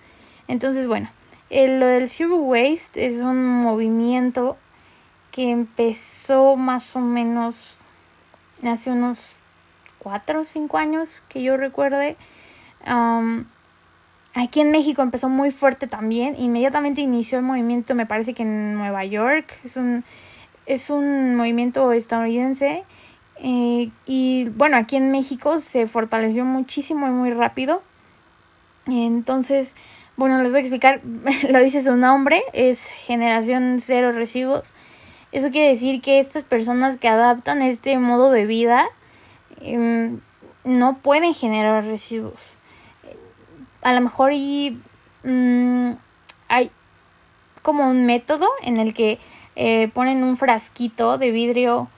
[0.48, 1.10] Entonces, bueno,
[1.50, 4.56] el, lo del Zero Waste es un movimiento
[5.30, 7.86] que empezó más o menos
[8.64, 9.36] hace unos
[9.98, 12.16] cuatro o cinco años que yo recuerde.
[12.86, 13.44] Um,
[14.34, 16.34] aquí en México empezó muy fuerte también.
[16.38, 19.60] Inmediatamente inició el movimiento, me parece que en Nueva York.
[19.64, 20.04] Es un,
[20.66, 22.84] es un movimiento estadounidense.
[23.36, 27.82] Eh, y bueno, aquí en México se fortaleció muchísimo y muy rápido.
[28.86, 29.74] Entonces,
[30.18, 31.00] bueno, les voy a explicar,
[31.48, 34.74] lo dice su nombre, es generación cero residuos.
[35.30, 38.88] Eso quiere decir que estas personas que adaptan este modo de vida
[39.60, 40.10] eh,
[40.64, 42.56] no pueden generar residuos.
[43.82, 44.82] A lo mejor y,
[45.22, 45.92] mmm,
[46.48, 46.72] hay
[47.62, 49.20] como un método en el que
[49.54, 51.88] eh, ponen un frasquito de vidrio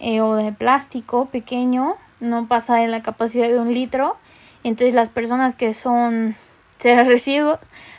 [0.00, 4.16] eh, o de plástico pequeño, no pasa de la capacidad de un litro.
[4.64, 6.34] Entonces las personas que son
[6.78, 7.58] cero residuos,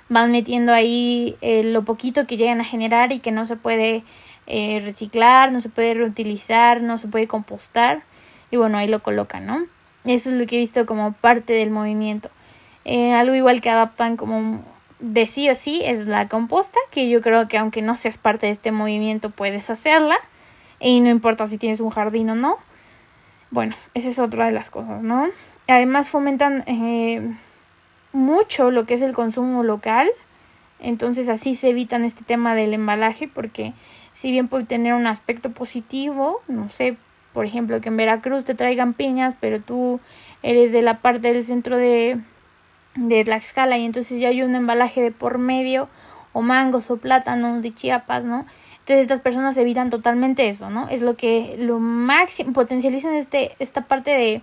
[0.09, 4.03] van metiendo ahí eh, lo poquito que llegan a generar y que no se puede
[4.47, 8.03] eh, reciclar, no se puede reutilizar, no se puede compostar.
[8.51, 9.65] Y bueno, ahí lo colocan, ¿no?
[10.05, 12.31] Eso es lo que he visto como parte del movimiento.
[12.85, 14.63] Eh, algo igual que adaptan como
[14.99, 18.47] de sí o sí es la composta, que yo creo que aunque no seas parte
[18.47, 20.17] de este movimiento puedes hacerla.
[20.79, 22.57] Y no importa si tienes un jardín o no.
[23.51, 25.27] Bueno, esa es otra de las cosas, ¿no?
[25.67, 26.63] Además fomentan
[28.11, 30.09] mucho lo que es el consumo local.
[30.79, 33.73] Entonces así se evitan este tema del embalaje porque
[34.13, 36.97] si bien puede tener un aspecto positivo, no sé,
[37.33, 39.99] por ejemplo, que en Veracruz te traigan piñas, pero tú
[40.41, 42.19] eres de la parte del centro de,
[42.95, 45.89] de Tlaxcala y entonces ya hay un embalaje de por medio,
[46.33, 48.45] o mangos o plátanos de Chiapas, ¿no?
[48.79, 50.87] Entonces estas personas evitan totalmente eso, ¿no?
[50.89, 54.41] Es lo que lo máximo potencializan este, esta parte de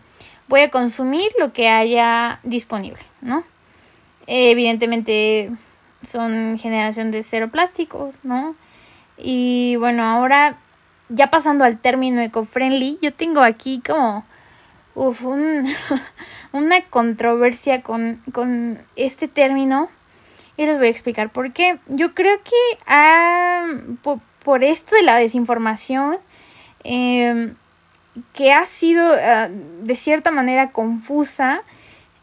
[0.48, 3.44] voy a consumir lo que haya disponible, ¿no?
[4.26, 5.50] Evidentemente
[6.02, 8.54] son generación de cero plásticos, ¿no?
[9.16, 10.58] Y bueno, ahora
[11.08, 14.24] ya pasando al término eco-friendly, yo tengo aquí como
[14.94, 15.66] uf, un,
[16.52, 19.88] una controversia con, con, este término
[20.56, 21.78] y les voy a explicar por qué.
[21.86, 23.66] Yo creo que ah,
[24.42, 26.18] por, esto de la desinformación,
[26.84, 27.52] eh,
[28.32, 29.48] que ha sido uh,
[29.82, 31.62] de cierta manera confusa,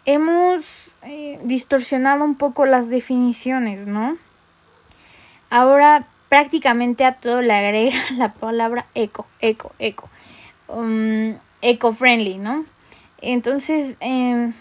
[0.05, 4.17] hemos eh, distorsionado un poco las definiciones, ¿no?
[5.49, 10.09] Ahora prácticamente a todo le agrega la palabra eco, eco, eco,
[10.67, 12.65] um, eco-friendly, ¿no?
[13.21, 14.51] Entonces, eh,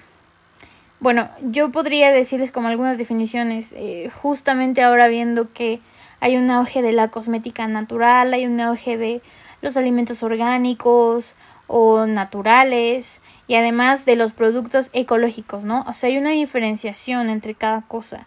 [1.00, 5.80] bueno, yo podría decirles como algunas definiciones, eh, justamente ahora viendo que
[6.20, 9.22] hay un auge de la cosmética natural, hay un auge de
[9.62, 11.36] los alimentos orgánicos
[11.68, 13.21] o naturales
[13.52, 15.84] y además de los productos ecológicos, ¿no?
[15.86, 18.26] O sea, hay una diferenciación entre cada cosa.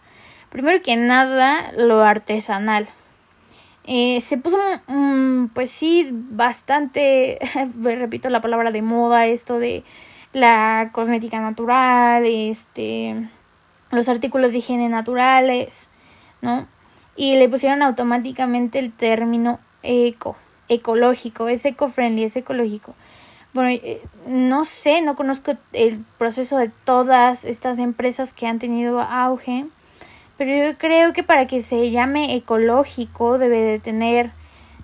[0.50, 2.86] Primero que nada, lo artesanal.
[3.82, 7.40] Eh, se puso, mm, pues sí, bastante,
[7.82, 9.82] repito la palabra de moda, esto de
[10.32, 13.28] la cosmética natural, este,
[13.90, 15.90] los artículos de higiene naturales,
[16.40, 16.68] ¿no?
[17.16, 20.36] Y le pusieron automáticamente el término eco,
[20.68, 22.94] ecológico, es eco-friendly, es ecológico.
[23.56, 23.80] Bueno,
[24.26, 29.64] no sé, no conozco el proceso de todas estas empresas que han tenido auge,
[30.36, 34.30] pero yo creo que para que se llame ecológico debe de tener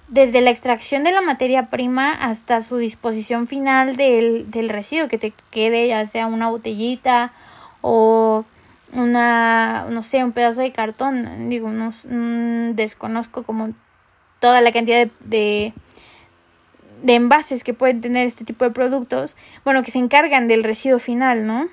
[0.09, 5.19] desde la extracción de la materia prima hasta su disposición final del, del residuo que
[5.19, 7.35] te quede, ya sea una botellita
[7.83, 8.47] o
[8.95, 11.51] una, no sé, un pedazo de cartón.
[11.51, 13.75] Digo, no, mm, desconozco como
[14.41, 15.75] toda la cantidad de,
[17.07, 21.47] envases que pueden tener este tipo de productos, bueno, que se encargan del residuo final,
[21.47, 21.69] ¿no?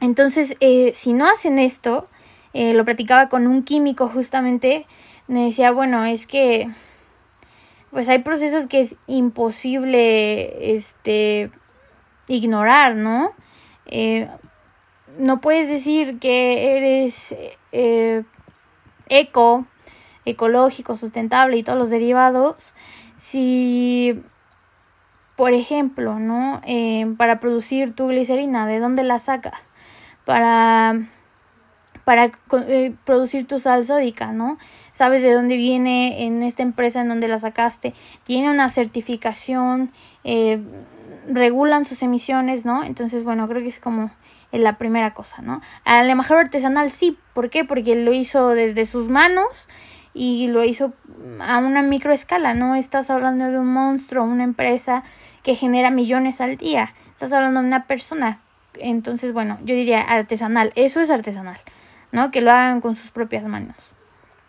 [0.00, 2.08] Entonces, eh, si no hacen esto,
[2.52, 4.86] eh, lo platicaba con un químico justamente,
[5.28, 6.68] me decía, bueno, es que
[7.90, 11.50] pues hay procesos que es imposible este
[12.26, 13.32] ignorar, ¿no?
[13.86, 14.28] Eh,
[15.18, 17.34] no puedes decir que eres
[19.08, 19.66] eco,
[20.24, 22.74] ecológico, sustentable y todos los derivados
[23.22, 24.20] si,
[25.42, 26.62] por ejemplo, ¿no?
[27.16, 29.60] para producir tu glicerina, ¿de dónde la sacas?
[30.24, 31.00] Para
[32.04, 32.30] para
[32.68, 34.56] eh, producir tu sal sódica, ¿no?
[34.92, 39.90] Sabes de dónde viene en esta empresa en donde la sacaste, tiene una certificación,
[40.22, 40.62] eh,
[41.28, 42.84] regulan sus emisiones, ¿no?
[42.84, 44.12] Entonces, bueno, creo que es como
[44.52, 45.60] la primera cosa, ¿no?
[45.84, 47.64] A lo mejor artesanal sí, ¿por qué?
[47.64, 49.66] Porque lo hizo desde sus manos
[50.14, 50.92] y lo hizo
[51.40, 55.02] a una microescala, no estás hablando de un monstruo, una empresa
[55.42, 58.40] que genera millones al día, estás hablando de una persona.
[58.74, 61.58] Entonces, bueno, yo diría artesanal, eso es artesanal.
[62.12, 62.30] ¿no?
[62.30, 63.92] Que lo hagan con sus propias manos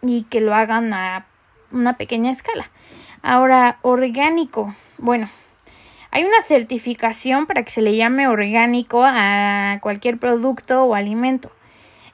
[0.01, 1.25] y que lo hagan a
[1.71, 2.69] una pequeña escala.
[3.23, 4.75] Ahora, orgánico.
[4.97, 5.29] Bueno,
[6.11, 11.51] hay una certificación para que se le llame orgánico a cualquier producto o alimento.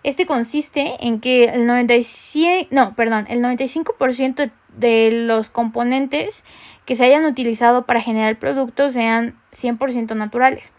[0.03, 6.43] Este consiste en que el 95, no, perdón, el 95% de los componentes
[6.85, 10.73] que se hayan utilizado para generar el producto sean 100% naturales.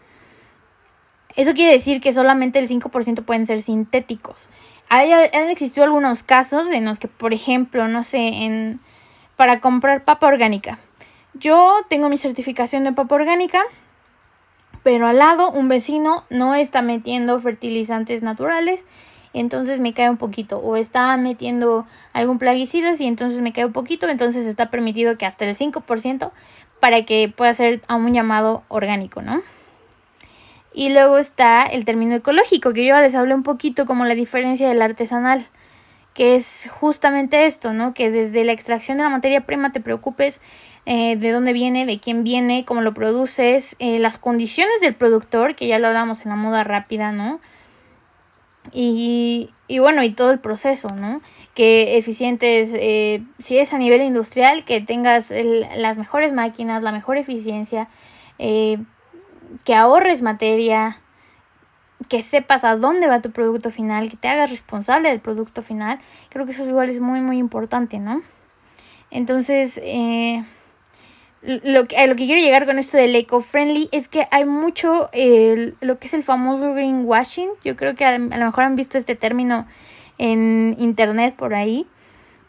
[1.35, 4.47] Eso quiere decir que solamente el 5% pueden ser sintéticos.
[4.89, 8.81] Hay, han existido algunos casos en los que, por ejemplo, no sé, en,
[9.37, 10.79] para comprar papa orgánica.
[11.33, 13.61] Yo tengo mi certificación de papa orgánica,
[14.83, 18.85] pero al lado un vecino no está metiendo fertilizantes naturales,
[19.33, 20.59] entonces me cae un poquito.
[20.59, 25.25] O está metiendo algún plaguicida y entonces me cae un poquito, entonces está permitido que
[25.25, 26.31] hasta el 5%
[26.79, 29.41] para que pueda ser a un llamado orgánico, ¿no?
[30.73, 34.69] Y luego está el término ecológico, que yo les hablé un poquito como la diferencia
[34.69, 35.45] del artesanal,
[36.13, 37.93] que es justamente esto, ¿no?
[37.93, 40.41] Que desde la extracción de la materia prima te preocupes
[40.85, 45.55] eh, de dónde viene, de quién viene, cómo lo produces, eh, las condiciones del productor,
[45.55, 47.39] que ya lo hablamos en la moda rápida, ¿no?
[48.71, 51.21] Y, y bueno, y todo el proceso, ¿no?
[51.55, 55.33] Que eficientes, eh, si es a nivel industrial, que tengas
[55.75, 57.89] las mejores máquinas, la mejor eficiencia,
[58.37, 58.77] eh,
[59.65, 61.01] que ahorres materia,
[62.07, 65.99] que sepas a dónde va tu producto final, que te hagas responsable del producto final.
[66.29, 68.21] Creo que eso igual es muy, muy importante, ¿no?
[69.09, 70.43] Entonces, eh,
[71.41, 75.09] lo, que, a lo que quiero llegar con esto del eco-friendly es que hay mucho
[75.13, 77.49] lo que es el famoso greenwashing.
[77.63, 79.65] Yo creo que a, a lo mejor han visto este término
[80.17, 81.87] en internet por ahí.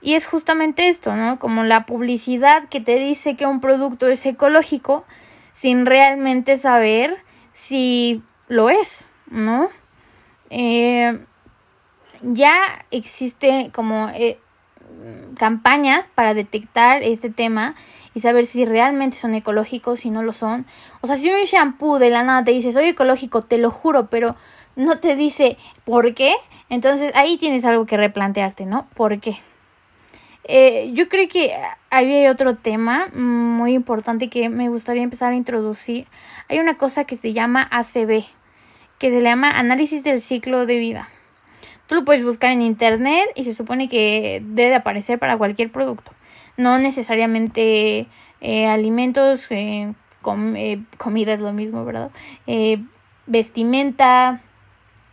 [0.02, 1.38] Y es justamente esto, ¿no?
[1.38, 5.04] Como la publicidad que te dice que un producto es ecológico,
[5.52, 7.18] sin realmente saber
[7.52, 9.68] si lo es, ¿no?
[10.50, 11.18] Eh,
[12.20, 14.38] ya existe como eh,
[15.38, 17.74] campañas para detectar este tema
[18.14, 20.66] y saber si realmente son ecológicos, si no lo son.
[21.00, 24.08] O sea, si un shampoo de la nada te dice soy ecológico, te lo juro,
[24.08, 24.36] pero
[24.76, 26.34] no te dice por qué,
[26.68, 28.86] entonces ahí tienes algo que replantearte, ¿no?
[28.94, 29.38] ¿Por qué?
[30.44, 31.54] Eh, yo creo que
[31.90, 36.06] había otro tema muy importante que me gustaría empezar a introducir.
[36.48, 38.24] Hay una cosa que se llama ACB,
[38.98, 41.08] que se llama análisis del ciclo de vida.
[41.86, 46.12] Tú lo puedes buscar en internet y se supone que debe aparecer para cualquier producto.
[46.56, 48.06] No necesariamente
[48.40, 49.92] eh, alimentos, eh,
[50.56, 52.10] eh, comida es lo mismo, ¿verdad?
[53.24, 54.42] vestimenta,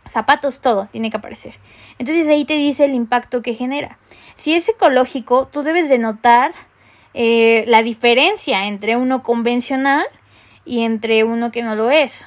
[0.08, 1.54] zapatos, todo tiene que aparecer.
[1.98, 3.98] Entonces ahí te dice el impacto que genera.
[4.34, 6.52] Si es ecológico, tú debes de notar
[7.14, 10.06] la diferencia entre uno convencional
[10.64, 12.26] y entre uno que no lo es.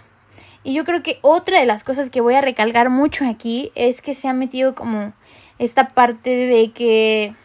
[0.63, 4.01] Y yo creo que otra de las cosas que voy a recalcar mucho aquí es
[4.01, 5.13] que se ha metido como
[5.59, 7.35] esta parte de que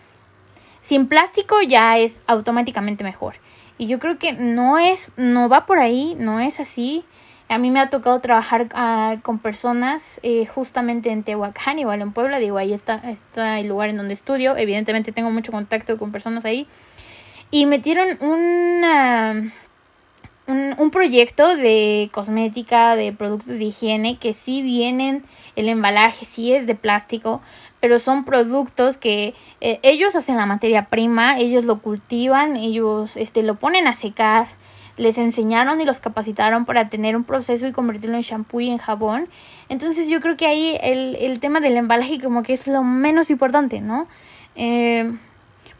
[0.88, 3.34] sin plástico ya es automáticamente mejor.
[3.76, 7.04] Y yo creo que no es, no va por ahí, no es así.
[7.50, 12.12] A mí me ha tocado trabajar ah, con personas eh, justamente en Tehuacán, igual en
[12.12, 14.56] Puebla, digo, ahí está, está el lugar en donde estudio.
[14.56, 16.66] Evidentemente tengo mucho contacto con personas ahí.
[17.50, 19.52] Y metieron una,
[20.48, 25.24] un, proyecto de cosmética, de productos de higiene, que sí vienen,
[25.56, 27.42] el embalaje sí es de plástico,
[27.80, 33.42] pero son productos que eh, ellos hacen la materia prima, ellos lo cultivan, ellos este,
[33.42, 34.48] lo ponen a secar,
[34.96, 38.78] les enseñaron y los capacitaron para tener un proceso y convertirlo en shampoo y en
[38.78, 39.28] jabón.
[39.68, 43.30] Entonces yo creo que ahí el, el tema del embalaje como que es lo menos
[43.30, 44.08] importante, ¿no?
[44.56, 45.12] Eh,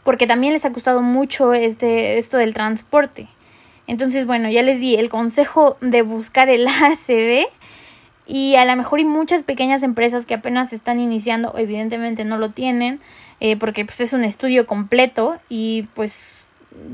[0.03, 3.27] porque también les ha costado mucho este, esto del transporte.
[3.89, 7.47] Entonces, bueno, ya les di el consejo de buscar el ACB
[8.27, 12.49] y a lo mejor hay muchas pequeñas empresas que apenas están iniciando, evidentemente no lo
[12.49, 13.01] tienen,
[13.39, 16.45] eh, porque pues es un estudio completo y pues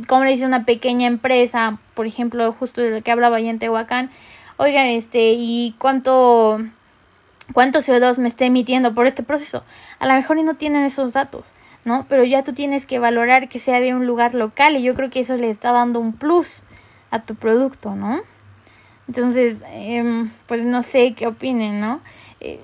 [0.08, 3.60] como le dice una pequeña empresa, por ejemplo, justo de lo que hablaba allá en
[3.60, 4.10] Tehuacán,
[4.56, 6.62] oigan, este, ¿y cuánto,
[7.52, 9.66] cuánto CO2 me está emitiendo por este proceso?
[10.00, 11.44] A lo mejor y no tienen esos datos,
[11.84, 12.06] ¿no?
[12.08, 15.10] Pero ya tú tienes que valorar que sea de un lugar local y yo creo
[15.10, 16.64] que eso le está dando un plus
[17.12, 18.22] a tu producto, ¿no?
[19.08, 22.02] Entonces, em, pues no sé qué opinen, ¿no?
[22.40, 22.60] Eh,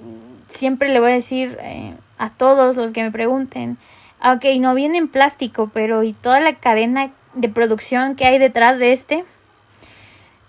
[0.47, 3.77] siempre le voy a decir eh, a todos los que me pregunten,
[4.23, 8.79] ok, no viene en plástico, pero ¿y toda la cadena de producción que hay detrás
[8.79, 9.23] de este?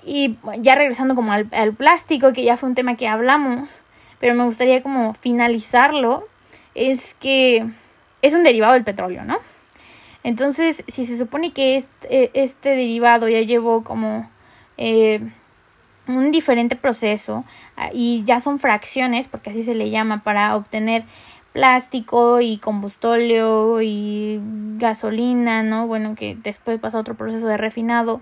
[0.05, 3.83] Y ya regresando como al, al plástico, que ya fue un tema que hablamos,
[4.19, 6.27] pero me gustaría como finalizarlo,
[6.75, 7.67] es que
[8.23, 9.39] es un derivado del petróleo, ¿no?
[10.25, 14.31] Entonces, si se supone que este, este derivado ya llevó como
[14.77, 15.21] eh,
[16.07, 17.45] un diferente proceso
[17.77, 21.05] ah, y ya son fracciones, porque así se le llama, para obtener
[21.53, 24.41] plástico y combustóleo y
[24.79, 25.87] gasolina, ¿no?
[25.87, 28.21] Bueno, que después pasa otro proceso de refinado.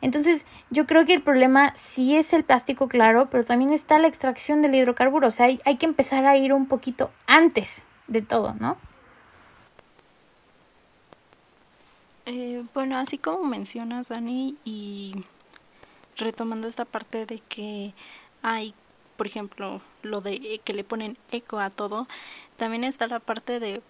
[0.00, 4.08] Entonces, yo creo que el problema sí es el plástico, claro, pero también está la
[4.08, 5.28] extracción del hidrocarburo.
[5.28, 8.78] O sea, hay, hay que empezar a ir un poquito antes de todo, ¿no?
[12.32, 15.24] Eh, bueno, así como mencionas, Dani, y
[16.16, 17.92] retomando esta parte de que
[18.40, 18.72] hay,
[19.16, 22.06] por ejemplo, lo de que le ponen eco a todo,
[22.56, 23.82] también está la parte de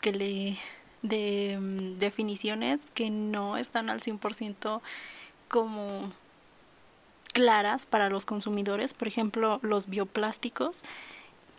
[0.00, 0.58] que le
[1.02, 4.80] de mm, definiciones que no están al 100%
[5.48, 6.10] como
[7.34, 10.82] claras para los consumidores, por ejemplo, los bioplásticos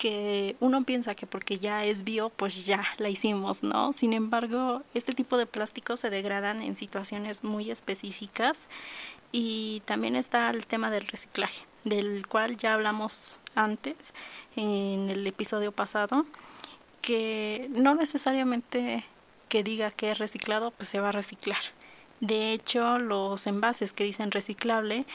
[0.04, 3.93] que uno piensa que porque ya es bio, pues ya la hicimos, ¿no?
[3.93, 8.68] Sin embargo, este tipo de plásticos se degradan en situaciones muy específicas
[9.32, 14.14] y también está el tema del reciclaje, del cual ya hablamos antes
[14.58, 16.26] en el episodio pasado,
[17.01, 19.06] que no necesariamente
[19.47, 21.62] que diga que es reciclado, pues se va a reciclar.
[22.20, 25.06] De hecho, los envases que dicen reciclable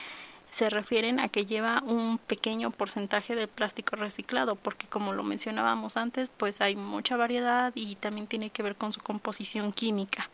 [0.51, 5.97] se refieren a que lleva un pequeño porcentaje de plástico reciclado, porque como lo mencionábamos
[5.97, 10.31] antes, pues hay mucha variedad y también tiene que ver con su composición química.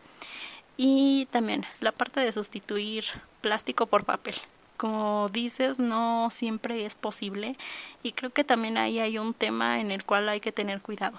[0.76, 3.04] Y también la parte de sustituir
[3.40, 4.34] plástico por papel.
[4.76, 7.56] Como dices, no siempre es posible
[8.02, 11.18] y creo que también ahí hay un tema en el cual hay que tener cuidado,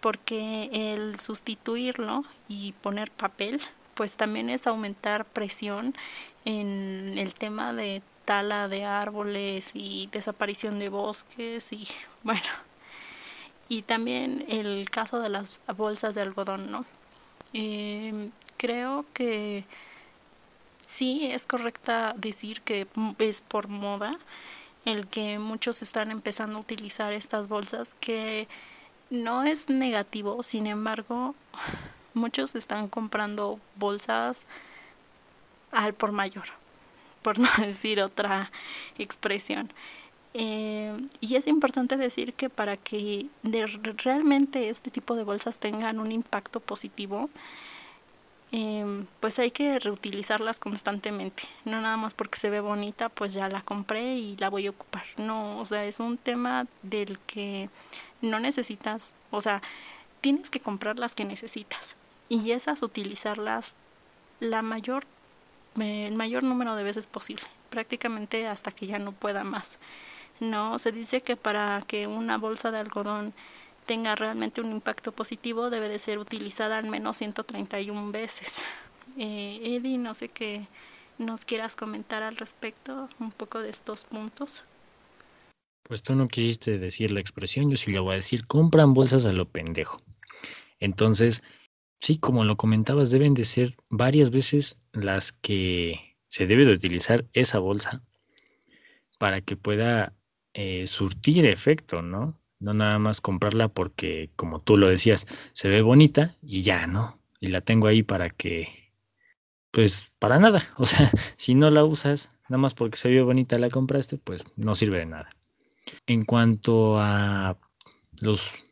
[0.00, 3.60] porque el sustituirlo y poner papel,
[3.94, 5.94] pues también es aumentar presión
[6.46, 11.88] en el tema de tala de árboles y desaparición de bosques y
[12.22, 12.42] bueno
[13.68, 16.84] y también el caso de las bolsas de algodón no
[17.54, 19.64] em, creo que
[20.84, 22.86] sí es correcta decir que
[23.18, 24.18] es por moda
[24.84, 28.48] el que muchos están empezando a utilizar estas bolsas que
[29.08, 31.34] no es negativo sin embargo
[32.14, 34.46] muchos están comprando bolsas
[35.70, 36.65] al por mayor
[37.26, 38.52] por no decir otra
[38.98, 39.72] expresión.
[40.34, 43.66] Eh, y es importante decir que para que de-
[44.04, 47.28] realmente este tipo de bolsas tengan un impacto positivo,
[48.52, 51.42] em, pues hay que reutilizarlas constantemente.
[51.64, 54.70] No nada más porque se ve bonita, pues ya la compré y la voy a
[54.70, 55.04] ocupar.
[55.16, 57.68] No, o sea, es un tema del que
[58.22, 59.62] no necesitas, o sea,
[60.20, 61.96] tienes que comprar las que necesitas
[62.28, 63.74] y esas utilizarlas
[64.40, 65.04] la mayor,
[65.80, 69.78] el mayor número de veces posible, prácticamente hasta que ya no pueda más.
[70.40, 73.34] No, se dice que para que una bolsa de algodón
[73.86, 78.64] tenga realmente un impacto positivo debe de ser utilizada al menos 131 veces.
[79.16, 80.66] Eh, Eddie, no sé qué
[81.18, 84.64] nos quieras comentar al respecto, un poco de estos puntos.
[85.84, 89.24] Pues tú no quisiste decir la expresión, yo sí la voy a decir, compran bolsas
[89.24, 89.98] a lo pendejo.
[90.80, 91.42] Entonces,
[92.00, 97.26] sí, como lo comentabas, deben de ser varias veces las que se debe de utilizar
[97.32, 98.02] esa bolsa
[99.18, 100.14] para que pueda
[100.54, 102.38] eh, surtir efecto, ¿no?
[102.58, 107.20] No nada más comprarla porque, como tú lo decías, se ve bonita y ya, ¿no?
[107.40, 108.68] Y la tengo ahí para que,
[109.70, 110.62] pues, para nada.
[110.78, 114.44] O sea, si no la usas, nada más porque se ve bonita la compraste, pues
[114.56, 115.30] no sirve de nada.
[116.06, 117.58] En cuanto a
[118.20, 118.65] los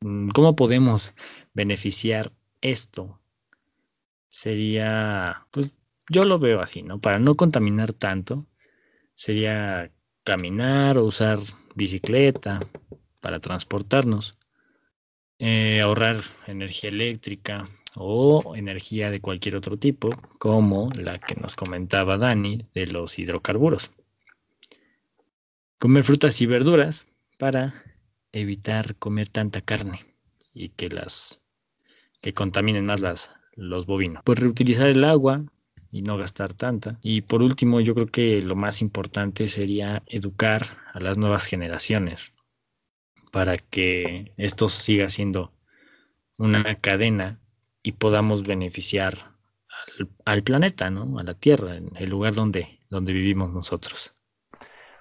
[0.00, 1.14] cómo podemos
[1.54, 3.20] beneficiar esto,
[4.28, 5.74] sería, pues
[6.08, 7.00] yo lo veo así, ¿no?
[7.00, 8.46] Para no contaminar tanto,
[9.14, 9.90] sería
[10.24, 11.38] caminar o usar
[11.74, 12.60] bicicleta
[13.20, 14.38] para transportarnos,
[15.38, 22.18] eh, ahorrar energía eléctrica o energía de cualquier otro tipo, como la que nos comentaba
[22.18, 23.90] Dani de los hidrocarburos.
[25.78, 27.06] Comer frutas y verduras
[27.38, 27.84] para
[28.32, 30.00] evitar comer tanta carne
[30.54, 31.40] y que las
[32.20, 34.22] que contaminen más las, los bovinos.
[34.24, 35.44] Pues reutilizar el agua
[35.90, 36.98] y no gastar tanta.
[37.02, 40.62] Y por último, yo creo que lo más importante sería educar
[40.92, 42.34] a las nuevas generaciones
[43.32, 45.52] para que esto siga siendo
[46.38, 47.40] una cadena
[47.82, 49.14] y podamos beneficiar
[49.98, 51.18] al, al planeta, ¿no?
[51.18, 54.12] A la Tierra, en el lugar donde, donde vivimos nosotros.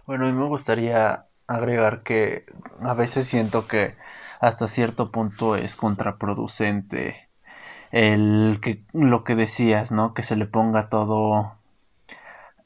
[0.05, 2.45] Bueno, mí me gustaría agregar que
[2.81, 3.95] a veces siento que
[4.39, 7.29] hasta cierto punto es contraproducente
[7.91, 10.13] el que lo que decías, ¿no?
[10.13, 11.57] Que se le ponga todo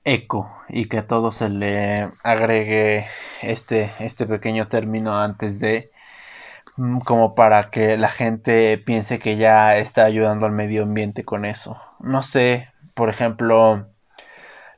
[0.03, 3.07] eco y que a todo se le agregue
[3.41, 5.91] este este pequeño término antes de
[6.77, 11.45] mm, como para que la gente piense que ya está ayudando al medio ambiente con
[11.45, 11.79] eso.
[11.99, 13.88] No sé, por ejemplo,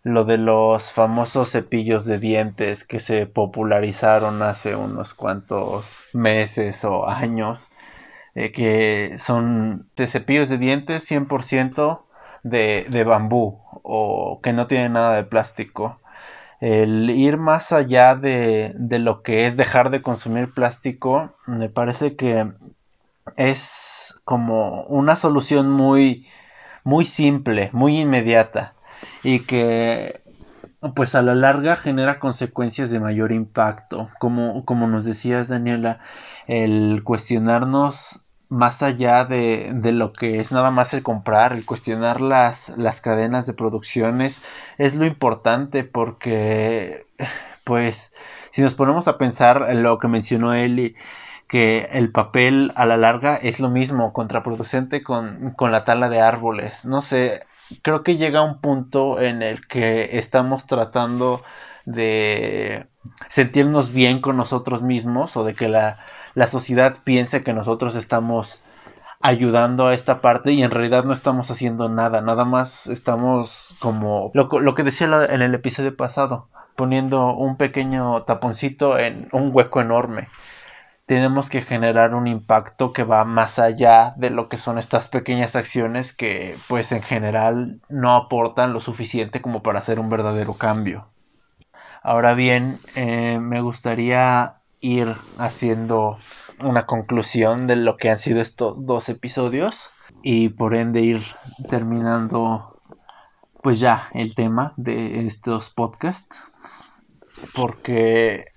[0.04, 7.08] lo de los famosos cepillos de dientes que se popularizaron hace unos cuantos meses o
[7.08, 7.70] años,
[8.36, 12.04] eh, que son cepillos de dientes 100%
[12.44, 16.00] de, de bambú o que no tienen nada de plástico.
[16.60, 22.16] El ir más allá de, de lo que es dejar de consumir plástico, me parece
[22.16, 22.52] que
[23.38, 26.28] es como una solución muy,
[26.84, 28.74] muy simple, muy inmediata
[29.24, 30.22] y que
[30.96, 34.10] pues a la larga genera consecuencias de mayor impacto.
[34.20, 36.00] Como, como nos decías, Daniela,
[36.48, 42.22] el cuestionarnos más allá de, de, lo que es nada más el comprar, el cuestionar
[42.22, 44.44] las, las cadenas de producciones
[44.78, 47.08] es lo importante porque
[47.64, 48.14] pues
[48.52, 50.96] si nos ponemos a pensar en lo que mencionó Eli,
[51.48, 56.22] que el papel a la larga es lo mismo, contraproducente con, con la tala de
[56.22, 56.86] árboles.
[56.86, 57.44] No sé,
[57.82, 61.44] creo que llega un punto en el que estamos tratando
[61.86, 62.88] de
[63.30, 66.00] sentirnos bien con nosotros mismos o de que la,
[66.36, 68.62] la, sociedad piense que nosotros estamos
[69.22, 74.32] ayudando a esta parte y en realidad no estamos haciendo nada, nada más estamos como
[74.34, 79.82] lo, lo que decía en el episodio pasado, poniendo un pequeño taponcito en un hueco
[79.82, 80.30] enorme
[81.06, 85.56] tenemos que generar un impacto que va más allá de lo que son estas pequeñas
[85.56, 91.10] acciones que pues en general no aportan lo suficiente como para hacer un verdadero cambio.
[92.02, 96.18] Ahora bien, eh, me gustaría ir haciendo
[96.62, 99.90] una conclusión de lo que han sido estos dos episodios
[100.22, 101.22] y por ende ir
[101.70, 102.82] terminando
[103.62, 106.44] pues ya el tema de estos podcasts
[107.54, 108.48] porque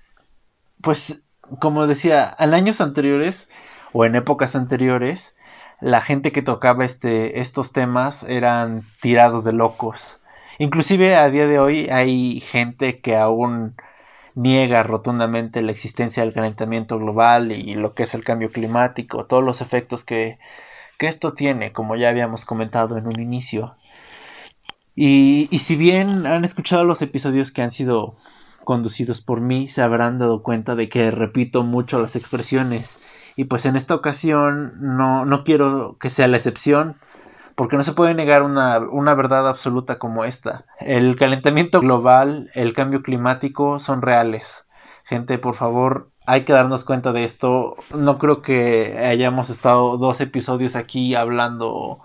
[0.81, 1.26] pues
[1.59, 3.49] como decía, en años anteriores
[3.93, 5.35] o en épocas anteriores,
[5.79, 10.19] la gente que tocaba este, estos temas eran tirados de locos.
[10.59, 13.75] Inclusive a día de hoy hay gente que aún
[14.33, 19.43] niega rotundamente la existencia del calentamiento global y lo que es el cambio climático, todos
[19.43, 20.39] los efectos que,
[20.97, 23.75] que esto tiene, como ya habíamos comentado en un inicio.
[24.95, 28.15] Y, y si bien han escuchado los episodios que han sido
[28.67, 33.01] conducidos por mí se habrán dado cuenta de que repito mucho las expresiones
[33.37, 36.97] y pues en esta ocasión no, no quiero que sea la excepción
[37.55, 40.65] porque no se puede negar una, una, verdad absoluta como esta.
[40.81, 44.67] El calentamiento global, el cambio climático son reales.
[45.05, 47.77] Gente, por favor, hay que darnos cuenta de esto.
[47.95, 52.01] No creo que hayamos estado dos episodios aquí hablando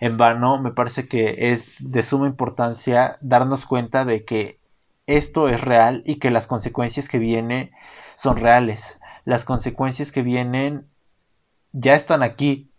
[0.00, 0.60] en vano.
[0.60, 4.61] Me parece que es de suma importancia darnos cuenta de que
[5.06, 7.72] esto es real y que las consecuencias que vienen
[8.16, 9.00] son reales.
[9.24, 10.86] Las consecuencias que vienen
[11.72, 12.70] ya están aquí.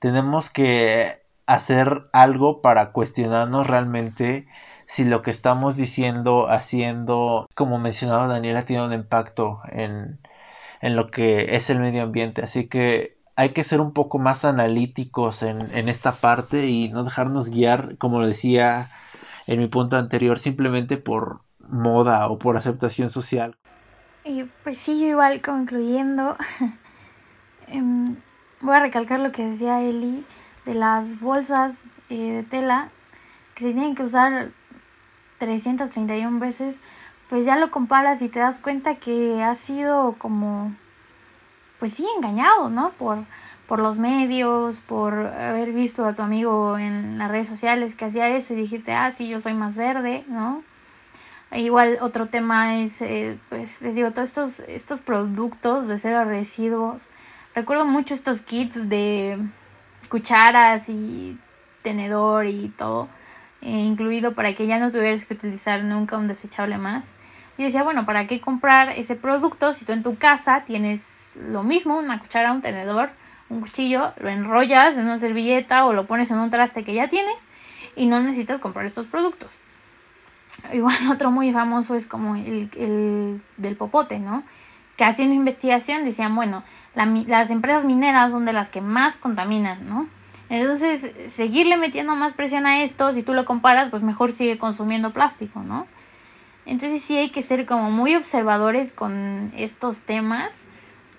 [0.00, 4.46] Tenemos que hacer algo para cuestionarnos realmente
[4.86, 10.20] si lo que estamos diciendo, haciendo, como mencionaba Daniela, tiene un impacto en,
[10.80, 12.42] en lo que es el medio ambiente.
[12.42, 17.04] Así que hay que ser un poco más analíticos en, en esta parte y no
[17.04, 18.90] dejarnos guiar, como lo decía
[19.46, 23.56] en mi punto anterior, simplemente por moda o por aceptación social.
[24.24, 26.36] Y pues sí, yo igual concluyendo,
[27.68, 28.16] em,
[28.60, 30.24] voy a recalcar lo que decía Eli
[30.64, 31.74] de las bolsas
[32.10, 32.88] eh, de tela
[33.54, 34.50] que se tienen que usar
[35.38, 36.76] 331 veces,
[37.30, 40.74] pues ya lo comparas y te das cuenta que has sido como,
[41.78, 42.90] pues sí, engañado, ¿no?
[42.90, 43.18] Por,
[43.66, 48.28] por los medios, por haber visto a tu amigo en las redes sociales que hacía
[48.28, 50.62] eso y dijiste, ah, sí, yo soy más verde, ¿no?
[51.52, 57.08] Igual otro tema es, eh, pues les digo, todos estos, estos productos de cero residuos.
[57.54, 59.38] Recuerdo mucho estos kits de
[60.08, 61.38] cucharas y
[61.82, 63.08] tenedor y todo,
[63.62, 67.04] eh, incluido para que ya no tuvieras que utilizar nunca un desechable más.
[67.58, 71.62] Yo decía, bueno, ¿para qué comprar ese producto si tú en tu casa tienes lo
[71.62, 73.10] mismo, una cuchara, un tenedor,
[73.48, 77.08] un cuchillo, lo enrollas en una servilleta o lo pones en un traste que ya
[77.08, 77.36] tienes
[77.94, 79.50] y no necesitas comprar estos productos?
[80.72, 84.42] Igual otro muy famoso es como el, el del popote, ¿no?
[84.96, 86.62] Que haciendo investigación decían, bueno,
[86.94, 90.08] las empresas mineras son de las que más contaminan, ¿no?
[90.48, 95.12] Entonces, seguirle metiendo más presión a esto, si tú lo comparas, pues mejor sigue consumiendo
[95.12, 95.86] plástico, ¿no?
[96.64, 100.66] Entonces sí hay que ser como muy observadores con estos temas,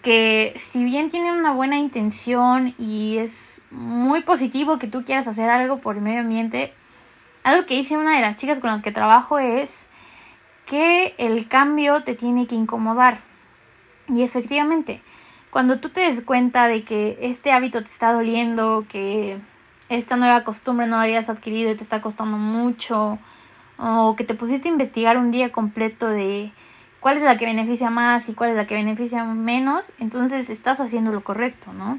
[0.02, 5.50] que si bien tienen una buena intención y es muy positivo que tú quieras hacer
[5.50, 6.74] algo por el medio ambiente,
[7.48, 9.88] algo que dice una de las chicas con las que trabajo es
[10.66, 13.20] que el cambio te tiene que incomodar.
[14.10, 15.02] Y efectivamente,
[15.50, 19.38] cuando tú te des cuenta de que este hábito te está doliendo, que
[19.88, 23.18] esta nueva costumbre no la habías adquirido y te está costando mucho,
[23.78, 26.52] o que te pusiste a investigar un día completo de
[27.00, 30.82] cuál es la que beneficia más y cuál es la que beneficia menos, entonces estás
[30.82, 31.98] haciendo lo correcto, ¿no?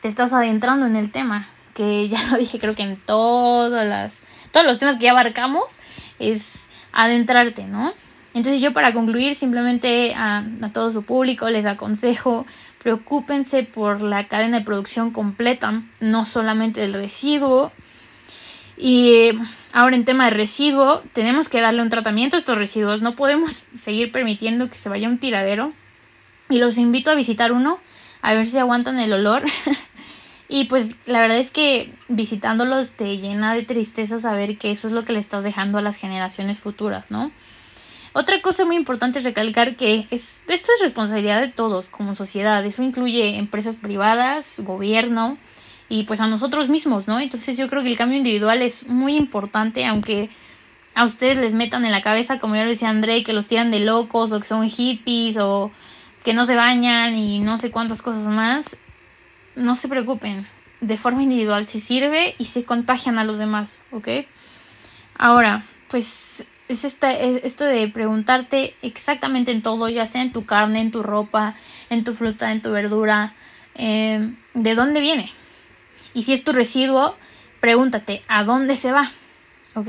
[0.00, 4.22] Te estás adentrando en el tema, que ya lo dije creo que en todas las
[4.52, 5.78] todos los temas que ya abarcamos
[6.18, 7.92] es adentrarte, ¿no?
[8.34, 12.46] Entonces yo para concluir simplemente a, todo su público les aconsejo
[12.78, 17.72] preocúpense por la cadena de producción completa, no solamente del residuo.
[18.76, 19.30] Y
[19.72, 23.64] ahora en tema de residuo, tenemos que darle un tratamiento a estos residuos, no podemos
[23.74, 25.72] seguir permitiendo que se vaya un tiradero.
[26.48, 27.80] Y los invito a visitar uno,
[28.22, 29.42] a ver si aguantan el olor.
[30.48, 34.94] y pues la verdad es que visitándolos te llena de tristeza saber que eso es
[34.94, 37.30] lo que le estás dejando a las generaciones futuras, ¿no?
[38.14, 42.64] Otra cosa muy importante es recalcar que es, esto es responsabilidad de todos como sociedad.
[42.64, 45.36] Eso incluye empresas privadas, gobierno
[45.90, 47.20] y pues a nosotros mismos, ¿no?
[47.20, 50.30] Entonces yo creo que el cambio individual es muy importante, aunque
[50.94, 53.70] a ustedes les metan en la cabeza, como ya lo decía André, que los tiran
[53.70, 55.70] de locos o que son hippies o
[56.24, 58.78] que no se bañan y no sé cuántas cosas más.
[59.58, 60.46] No se preocupen,
[60.80, 64.08] de forma individual si sirve y se contagian a los demás, ¿ok?
[65.16, 70.90] Ahora, pues es, esto de preguntarte exactamente en todo, ya sea en tu carne, en
[70.90, 71.54] tu ropa,
[71.90, 73.34] en tu fruta, en tu verdura,
[73.74, 75.30] em, de dónde viene.
[76.14, 77.16] Y si es tu residuo,
[77.60, 79.10] pregúntate a dónde se va.
[79.74, 79.88] ¿Ok?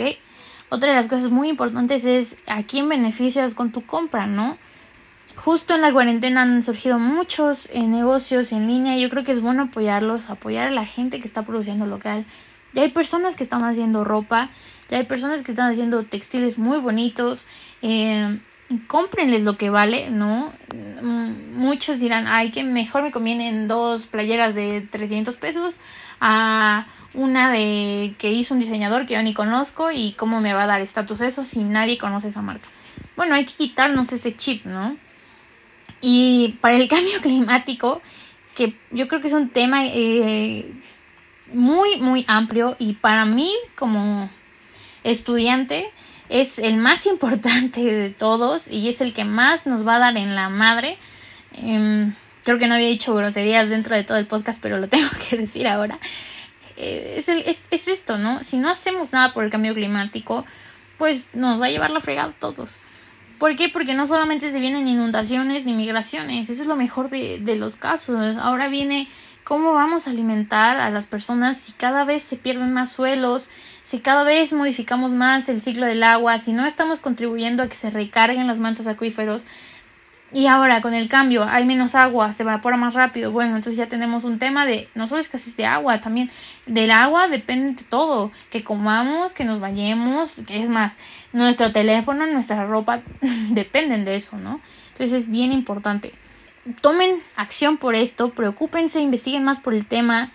[0.69, 4.57] Otra de las cosas muy importantes es a quién beneficias con tu compra, ¿no?
[5.49, 9.31] Justo en la cuarentena han surgido muchos eh, negocios en línea y yo creo que
[9.31, 12.23] es bueno apoyarlos, apoyar a la gente que está produciendo local.
[12.73, 14.51] Ya hay personas que están haciendo ropa
[14.91, 17.47] ya hay personas que están haciendo textiles muy bonitos.
[17.81, 18.37] Eh,
[18.85, 20.53] cómprenles lo que vale, ¿no?
[21.01, 25.77] Mm, muchos dirán, ay, que mejor me convienen dos playeras de 300 pesos
[26.21, 26.85] a
[27.15, 30.67] una de que hizo un diseñador que yo ni conozco y cómo me va a
[30.67, 32.69] dar estatus eso si nadie conoce esa marca.
[33.17, 34.95] Bueno, hay que quitarnos ese chip, ¿no?
[36.01, 38.01] Y para el cambio climático,
[38.55, 40.65] que yo creo que es un tema eh,
[41.53, 44.29] muy, muy amplio y para mí como
[45.03, 45.89] estudiante,
[46.29, 50.17] es el más importante de todos y es el que más nos va a dar
[50.17, 50.97] en la madre.
[51.53, 55.09] Em, creo que no había dicho groserías dentro de todo el podcast, pero lo tengo
[55.29, 55.99] que decir ahora.
[56.77, 58.43] Eh, es, es, es, esto, ¿no?
[58.43, 60.45] Si no hacemos nada por el cambio climático,
[60.97, 62.77] pues nos va a llevar la fregada a todos.
[63.39, 63.69] ¿Por qué?
[63.69, 68.35] Porque no solamente se vienen inundaciones ni migraciones, eso es lo mejor de, los casos.
[68.37, 69.07] Ahora viene
[69.45, 73.49] cómo vamos a alimentar a las personas si cada vez se pierden más suelos,
[73.81, 77.75] si cada vez modificamos más el ciclo del agua, si no estamos contribuyendo a que
[77.75, 79.45] se recarguen los mantos acuíferos.
[80.31, 83.31] Y ahora con el cambio hay menos agua, se evapora más rápido.
[83.31, 86.29] Bueno, entonces ya tenemos un tema de no solo escasez de agua, también
[86.67, 90.93] del agua depende de todo, que comamos, que nos bañemos, que es más,
[91.33, 93.01] nuestro teléfono, nuestra ropa
[93.49, 94.61] dependen de eso, ¿no?
[94.93, 96.13] Entonces es bien importante
[96.81, 100.31] tomen acción por esto, preocúpense, investiguen más por el tema.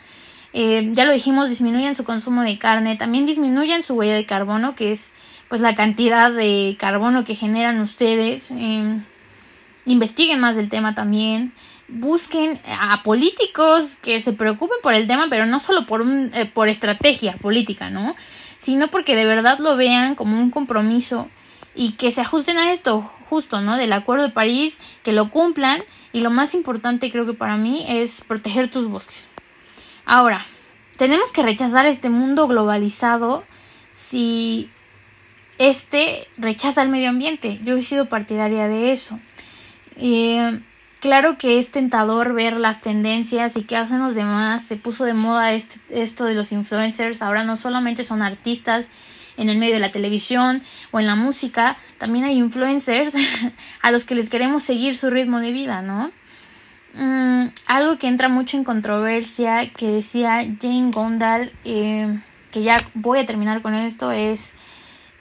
[0.53, 4.75] Eh, ya lo dijimos, disminuyan su consumo de carne, también disminuyan su huella de carbono,
[4.75, 5.15] que es
[5.49, 8.51] pues la cantidad de carbono que generan ustedes.
[8.53, 9.01] Eh,
[9.87, 11.53] investiguen más del tema también.
[11.89, 16.47] Busquen a políticos que se preocupen por el tema, pero no solo por, un, eh,
[16.47, 18.17] por estrategia política, ¿no?
[18.57, 21.29] Sino porque de verdad lo vean como un compromiso
[21.75, 23.77] y que se ajusten a esto, justo, ¿no?
[23.77, 25.83] Del Acuerdo de París, que lo cumplan
[26.13, 29.29] y lo más importante creo que para mí es proteger tus bosques.
[30.07, 30.47] Ahora,
[30.97, 33.45] tenemos que rechazar este mundo globalizado
[33.95, 34.71] si
[35.59, 37.61] este rechaza el medio ambiente.
[37.65, 39.19] Yo he sido partidaria de eso.
[39.97, 40.61] Eh,
[41.01, 44.65] claro que es tentador ver las tendencias y qué hacen los demás.
[44.65, 47.23] Se puso de moda este, esto de los influencers.
[47.23, 48.87] Ahora no solamente son artistas
[49.37, 53.15] en el medio de la televisión o en la música, también hay influencers
[53.83, 56.11] a los que les queremos seguir su ritmo de vida, ¿no?
[56.95, 62.21] Mm, algo que entra mucho en controversia que decía Jane Gondal, eh,
[62.53, 64.55] que ya voy a terminar con esto, es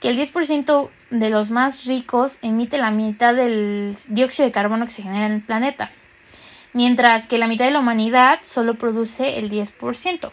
[0.04, 4.90] que el 10% de los más ricos emite la mitad del dióxido de carbono que
[4.90, 5.90] se genera en el planeta,
[6.74, 10.30] mientras que la mitad de la humanidad solo produce el 10%.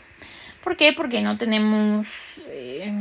[0.61, 0.91] ¿Por qué?
[0.91, 2.05] Porque no tenemos...
[2.47, 2.91] Eh,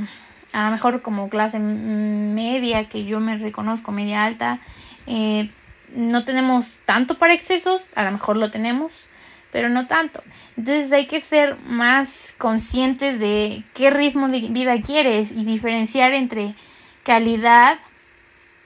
[0.52, 4.60] a lo mejor como clase media, que yo me reconozco media alta,
[5.08, 5.50] eh,
[5.96, 9.08] no tenemos tanto para excesos, a lo mejor lo tenemos,
[9.52, 10.22] pero no tanto.
[10.56, 16.54] Entonces hay que ser más conscientes de qué ritmo de vida quieres y diferenciar entre
[17.02, 17.78] calidad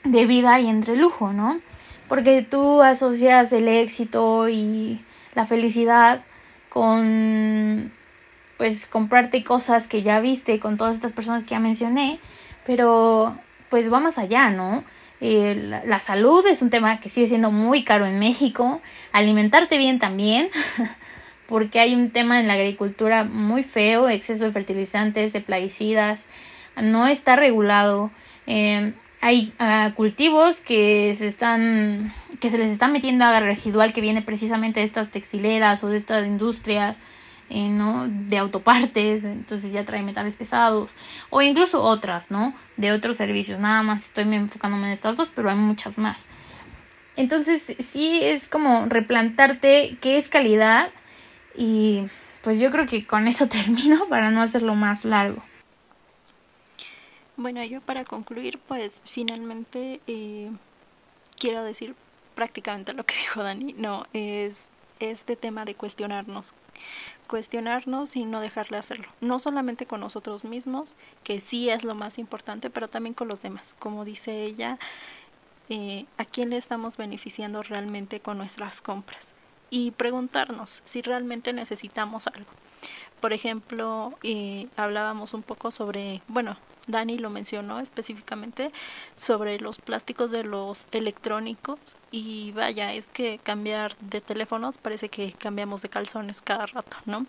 [0.04, 1.60] de vida y entre lujo, ¿no?
[2.08, 5.00] Porque tú asocias el éxito y
[5.34, 6.22] la felicidad
[6.68, 7.92] con
[8.56, 12.20] pues comprarte cosas que ya viste con todas estas personas que ya mencioné,
[12.66, 13.36] pero
[13.70, 14.84] pues va más allá, ¿no?
[15.26, 19.78] Eh, la, la, salud es un tema que sigue siendo muy caro en México, alimentarte
[19.78, 20.50] bien también,
[21.46, 26.28] porque hay un tema en la agricultura muy feo, exceso de fertilizantes, de plaguicidas,
[26.76, 28.10] no está regulado.
[28.46, 34.02] Eh, hay uh, cultivos que se están que se les está metiendo agua residual que
[34.02, 36.96] viene precisamente de estas textileras o de esta industria
[37.54, 38.08] eh, ¿no?
[38.08, 40.90] de autopartes, entonces ya trae metales pesados,
[41.30, 42.52] o incluso otras, ¿no?
[42.76, 43.60] De otros servicios.
[43.60, 46.18] Nada más estoy enfocándome en estas dos, pero hay muchas más.
[47.14, 50.90] Entonces, sí es como replantarte qué es calidad
[51.56, 52.06] y
[52.42, 55.40] pues yo creo que con eso termino para no hacerlo más largo.
[57.36, 60.50] Bueno, yo para concluir, pues finalmente eh,
[61.38, 61.94] quiero decir
[62.34, 63.74] prácticamente lo que dijo Dani.
[63.74, 66.52] No, es este tema de cuestionarnos
[67.34, 69.08] cuestionarnos y no dejarle hacerlo.
[69.20, 73.42] No solamente con nosotros mismos, que sí es lo más importante, pero también con los
[73.42, 73.74] demás.
[73.80, 74.78] Como dice ella,
[75.68, 79.34] eh, ¿a quién le estamos beneficiando realmente con nuestras compras?
[79.68, 82.52] Y preguntarnos si realmente necesitamos algo.
[83.18, 86.56] Por ejemplo, eh, hablábamos un poco sobre, bueno,
[86.86, 88.70] Dani lo mencionó específicamente
[89.16, 91.78] sobre los plásticos de los electrónicos
[92.10, 97.26] y vaya, es que cambiar de teléfonos parece que cambiamos de calzones cada rato, ¿no?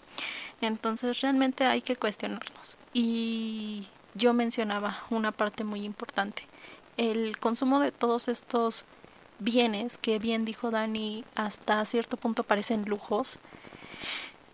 [0.62, 2.78] Entonces realmente hay que cuestionarnos.
[2.94, 6.44] Y yo mencionaba una parte muy importante,
[6.98, 8.86] el consumo de todos estos
[9.40, 13.40] bienes que bien dijo Dani hasta cierto punto parecen lujos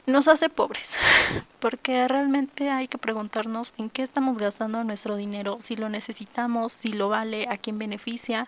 [0.06, 0.97] nos hace pobres,
[1.60, 6.93] porque realmente hay que preguntarnos en qué estamos gastando nuestro dinero, si lo necesitamos, si
[6.93, 8.47] lo vale, a quién beneficia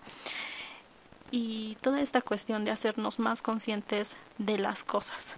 [1.31, 5.37] y toda esta cuestión de hacernos más conscientes de las cosas.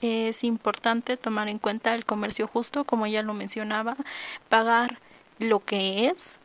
[0.00, 3.96] Es importante tomar en cuenta el comercio justo, como ya lo mencionaba,
[4.48, 4.98] pagar
[5.38, 6.40] lo que es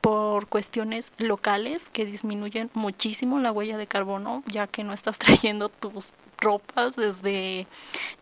[0.00, 5.68] por cuestiones locales que disminuyen muchísimo la huella de carbono, ya que no estás trayendo
[5.68, 7.66] tus ropas desde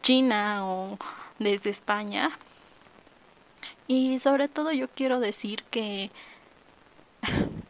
[0.03, 0.99] China o
[1.39, 2.31] desde España.
[3.87, 6.11] Y sobre todo yo quiero decir que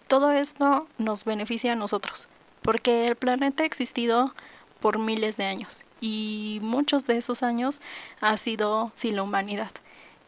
[0.08, 2.28] todo esto nos beneficia a nosotros,
[2.62, 4.34] porque el planeta ha existido
[4.80, 7.80] por miles de años y muchos de esos años
[8.20, 9.70] ha sido sin la humanidad.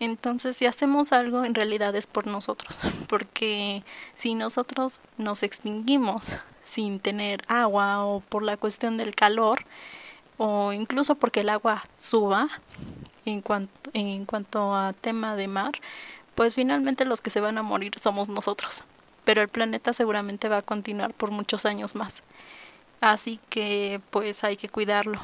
[0.01, 7.01] Entonces, si hacemos algo, en realidad es por nosotros, porque si nosotros nos extinguimos sin
[7.01, 9.64] tener agua o por la cuestión del calor,
[10.43, 12.49] o incluso porque el agua suba
[13.26, 15.72] en cuanto, en cuanto a tema de mar,
[16.34, 18.84] pues finalmente los que se van a morir somos nosotros.
[19.26, 22.22] Pero el planeta seguramente va a continuar por muchos años más.
[23.03, 25.20] Así que pues hay que cuidarlo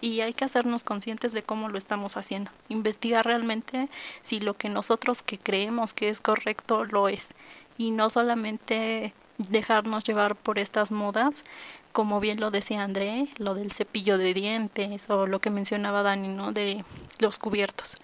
[0.00, 2.52] y hay que hacernos conscientes de cómo lo estamos haciendo.
[2.68, 3.88] Investigar realmente
[4.20, 7.34] si lo que nosotros que creemos que es correcto lo es
[7.78, 9.12] y no solamente
[9.48, 11.44] dejarnos llevar por estas modas,
[11.92, 16.28] como bien lo decía André, lo del cepillo de dientes o lo que mencionaba Dani,
[16.28, 16.52] ¿no?
[16.52, 16.84] De
[17.18, 17.98] los cubiertos.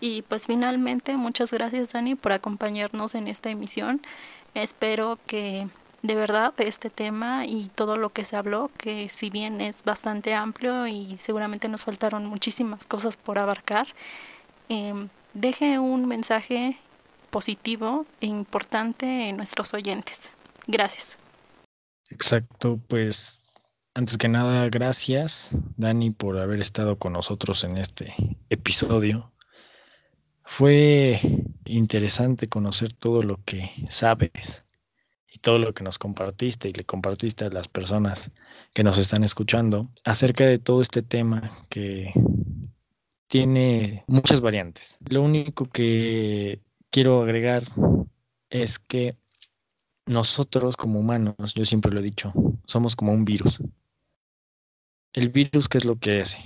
[0.00, 4.02] Y pues finalmente, muchas gracias Dani por acompañarnos en esta emisión.
[4.54, 5.68] Espero que
[6.02, 10.34] de verdad este tema y todo lo que se habló, que si bien es bastante
[10.34, 13.88] amplio y seguramente nos faltaron muchísimas cosas por abarcar,
[14.68, 16.78] eh, deje un mensaje
[17.30, 20.30] positivo e importante en nuestros oyentes.
[20.66, 21.16] Gracias.
[22.10, 23.38] Exacto, pues
[23.94, 28.14] antes que nada, gracias Dani por haber estado con nosotros en este
[28.50, 29.32] episodio.
[30.44, 31.18] Fue
[31.64, 34.64] interesante conocer todo lo que sabes
[35.46, 38.32] todo lo que nos compartiste y le compartiste a las personas
[38.74, 42.12] que nos están escuchando acerca de todo este tema que
[43.28, 44.98] tiene muchas variantes.
[45.08, 46.60] Lo único que
[46.90, 47.62] quiero agregar
[48.50, 49.16] es que
[50.06, 52.32] nosotros como humanos, yo siempre lo he dicho,
[52.64, 53.60] somos como un virus.
[55.12, 56.42] El virus, ¿qué es lo que hace?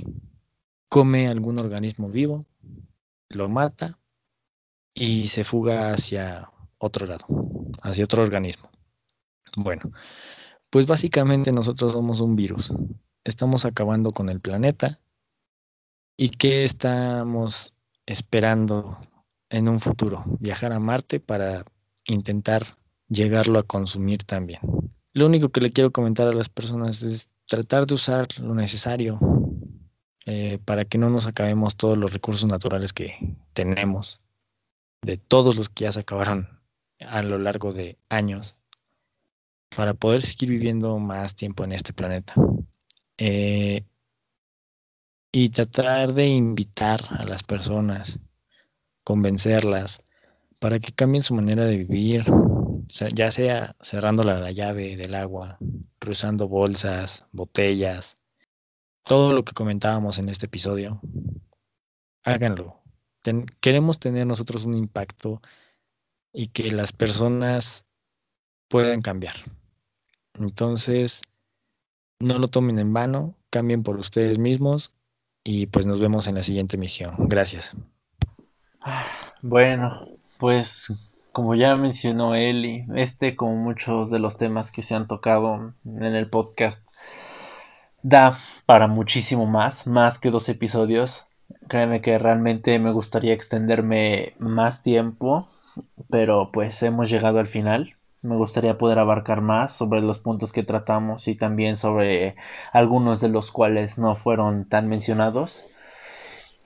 [0.89, 2.47] Come algún organismo vivo,
[3.29, 3.99] lo mata
[4.95, 7.27] y se fuga hacia otro lado,
[7.83, 8.71] hacia otro organismo.
[9.57, 9.91] Bueno,
[10.71, 12.73] pues básicamente nosotros somos un virus.
[13.25, 15.01] Estamos acabando con el planeta.
[16.17, 17.75] ¿Y qué estamos
[18.07, 18.99] esperando
[19.49, 20.25] en un futuro?
[20.39, 21.65] Viajar a Marte para
[22.05, 22.63] intentar
[23.11, 24.61] llegarlo a consumir también.
[25.13, 29.19] Lo único que le quiero comentar a las personas es tratar de usar lo necesario
[30.25, 34.23] eh, para que no nos acabemos todos los recursos naturales que tenemos,
[35.03, 36.49] de todos los que ya se acabaron
[37.01, 38.57] a lo largo de años
[39.75, 42.35] para poder seguir viviendo más tiempo en este planeta.
[43.19, 43.85] Eh,
[45.33, 48.21] y tratar de invitar a las personas,
[49.05, 50.03] convencerlas
[50.61, 52.25] para que cambien su manera de vivir,
[52.89, 55.59] ya sea cerrando la llave del agua,
[55.99, 58.17] cruzando bolsas, botellas,
[59.05, 61.01] todo lo que comentábamos en este episodio.
[62.25, 62.81] Háganlo.
[63.61, 65.41] queremos tener nosotros un impacto
[66.33, 67.87] y que las personas
[68.69, 69.35] puedan cambiar.
[70.35, 71.23] Entonces,
[72.21, 74.95] no lo tomen en vano, cambien por ustedes mismos
[75.43, 77.15] y pues nos vemos en la siguiente misión.
[77.29, 77.77] Gracias.
[79.43, 80.07] Bueno,
[80.39, 80.93] pues
[81.41, 86.15] como ya mencionó Eli, este como muchos de los temas que se han tocado en
[86.15, 86.87] el podcast
[88.03, 91.25] da para muchísimo más, más que dos episodios.
[91.67, 95.49] Créeme que realmente me gustaría extenderme más tiempo,
[96.11, 97.97] pero pues hemos llegado al final.
[98.21, 102.37] Me gustaría poder abarcar más sobre los puntos que tratamos y también sobre
[102.71, 105.65] algunos de los cuales no fueron tan mencionados.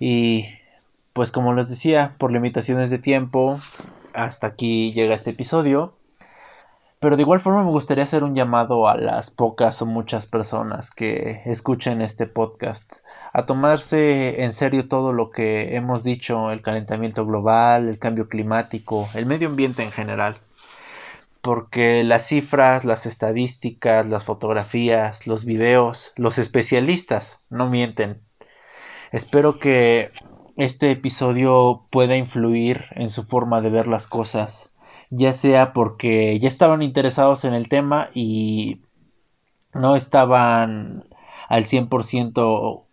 [0.01, 0.47] Y
[1.12, 3.61] pues como les decía, por limitaciones de tiempo,
[4.15, 5.97] hasta aquí llega este episodio.
[7.01, 10.91] Pero de igual forma me gustaría hacer un llamado a las pocas o muchas personas
[10.91, 12.95] que escuchen este podcast
[13.35, 19.07] a tomarse en serio todo lo que hemos dicho, el calentamiento global, el cambio climático,
[19.15, 20.39] el medio ambiente en general
[21.45, 28.23] porque las cifras, las estadísticas, las fotografías, los videos, los especialistas no mienten.
[29.12, 30.11] Espero que
[30.57, 34.71] este episodio pueda influir en su forma de ver las cosas,
[35.11, 38.83] ya sea porque ya estaban interesados en el tema y
[39.73, 41.05] no estaban
[41.49, 42.85] al 100%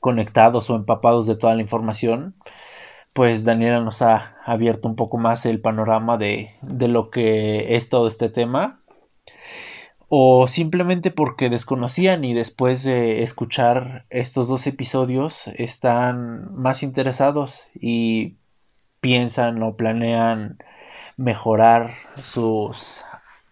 [0.00, 2.36] conectados o empapados de toda la información,
[3.12, 7.88] pues Daniela nos ha abierto un poco más el panorama de, de lo que es
[7.88, 8.80] todo este tema
[10.08, 18.36] o simplemente porque desconocían y después de escuchar estos dos episodios están más interesados y
[19.00, 20.58] piensan o planean
[21.16, 23.02] mejorar sus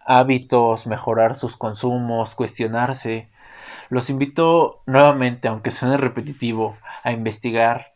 [0.05, 3.29] hábitos, mejorar sus consumos, cuestionarse.
[3.89, 7.95] Los invito nuevamente, aunque suene repetitivo, a investigar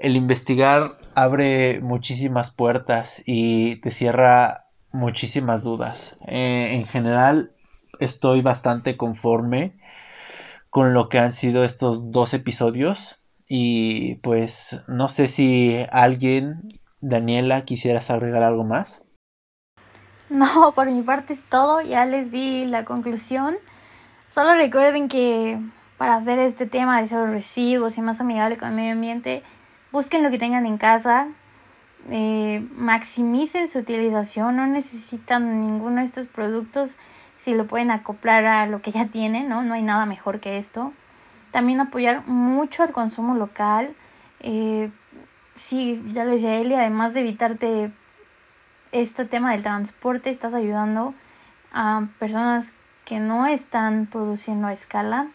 [0.00, 6.16] el investigar abre muchísimas puertas y te cierra muchísimas dudas.
[6.26, 7.52] Eh, en general,
[8.00, 9.78] estoy bastante conforme
[10.70, 13.20] con lo que han sido estos dos episodios.
[13.48, 19.04] Y pues no sé si alguien, Daniela, quisieras agregar algo más.
[20.28, 23.56] No, por mi parte es todo, ya les di la conclusión.
[24.28, 25.58] Solo recuerden que
[25.98, 29.42] para hacer este tema de ser residuos y más amigable con el medio ambiente,
[29.92, 31.28] busquen lo que tengan en casa,
[32.08, 36.96] eh, maximicen su utilización, no necesitan ninguno de estos productos
[37.42, 39.62] si lo pueden acoplar a lo que ya tienen, ¿no?
[39.62, 40.92] No hay nada mejor que esto.
[41.52, 43.94] También apoyar mucho el consumo local.
[44.40, 44.90] Eh,
[45.56, 47.90] sí, ya lo decía Eli, además de evitarte
[48.92, 51.14] este tema del transporte, estás ayudando
[51.72, 52.72] a personas
[53.06, 55.28] que no están produciendo a escala.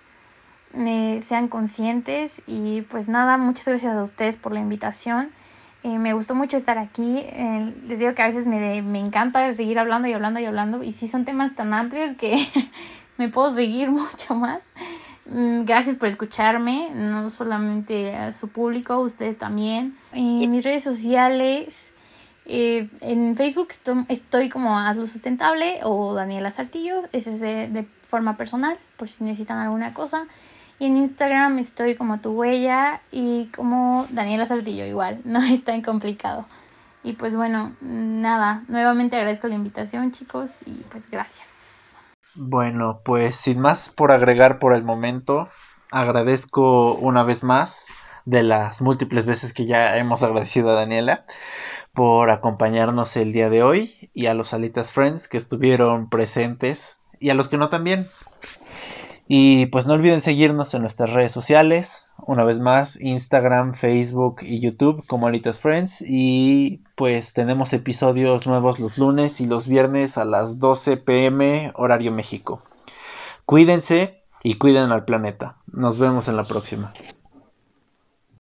[0.75, 5.31] Eh, sean conscientes y pues nada, muchas gracias a ustedes por la invitación.
[5.85, 7.19] Eh, me gustó mucho estar aquí.
[7.19, 10.81] Eh, les digo que a veces me, me encanta seguir hablando y hablando y hablando.
[10.81, 12.43] Y sí son temas tan amplios que
[13.17, 14.63] me puedo seguir mucho más.
[15.27, 19.95] Mm, gracias por escucharme, no solamente a su público, ustedes también.
[20.11, 21.91] En mis redes sociales,
[22.47, 23.67] eh, en Facebook
[24.09, 29.59] estoy, como Hazlo Sustentable o Daniela Sartillo, eso es de, forma personal, por si necesitan
[29.59, 30.25] alguna cosa.
[30.79, 35.81] Y en Instagram estoy como tu huella y como Daniela Sartillo igual, no es tan
[35.81, 36.45] complicado.
[37.03, 41.47] Y pues bueno, nada, nuevamente agradezco la invitación chicos y pues gracias.
[42.33, 45.47] Bueno, pues sin más por agregar por el momento,
[45.91, 47.85] agradezco una vez más
[48.25, 51.25] de las múltiples veces que ya hemos agradecido a Daniela
[51.93, 57.29] por acompañarnos el día de hoy y a los Alitas Friends que estuvieron presentes y
[57.29, 58.07] a los que no también.
[59.27, 64.59] Y pues no olviden seguirnos en nuestras redes sociales, una vez más, Instagram, Facebook y
[64.59, 66.03] YouTube como Alitas Friends.
[66.07, 72.11] Y pues tenemos episodios nuevos los lunes y los viernes a las 12 pm horario
[72.11, 72.61] México.
[73.45, 75.57] Cuídense y cuiden al planeta.
[75.71, 76.93] Nos vemos en la próxima.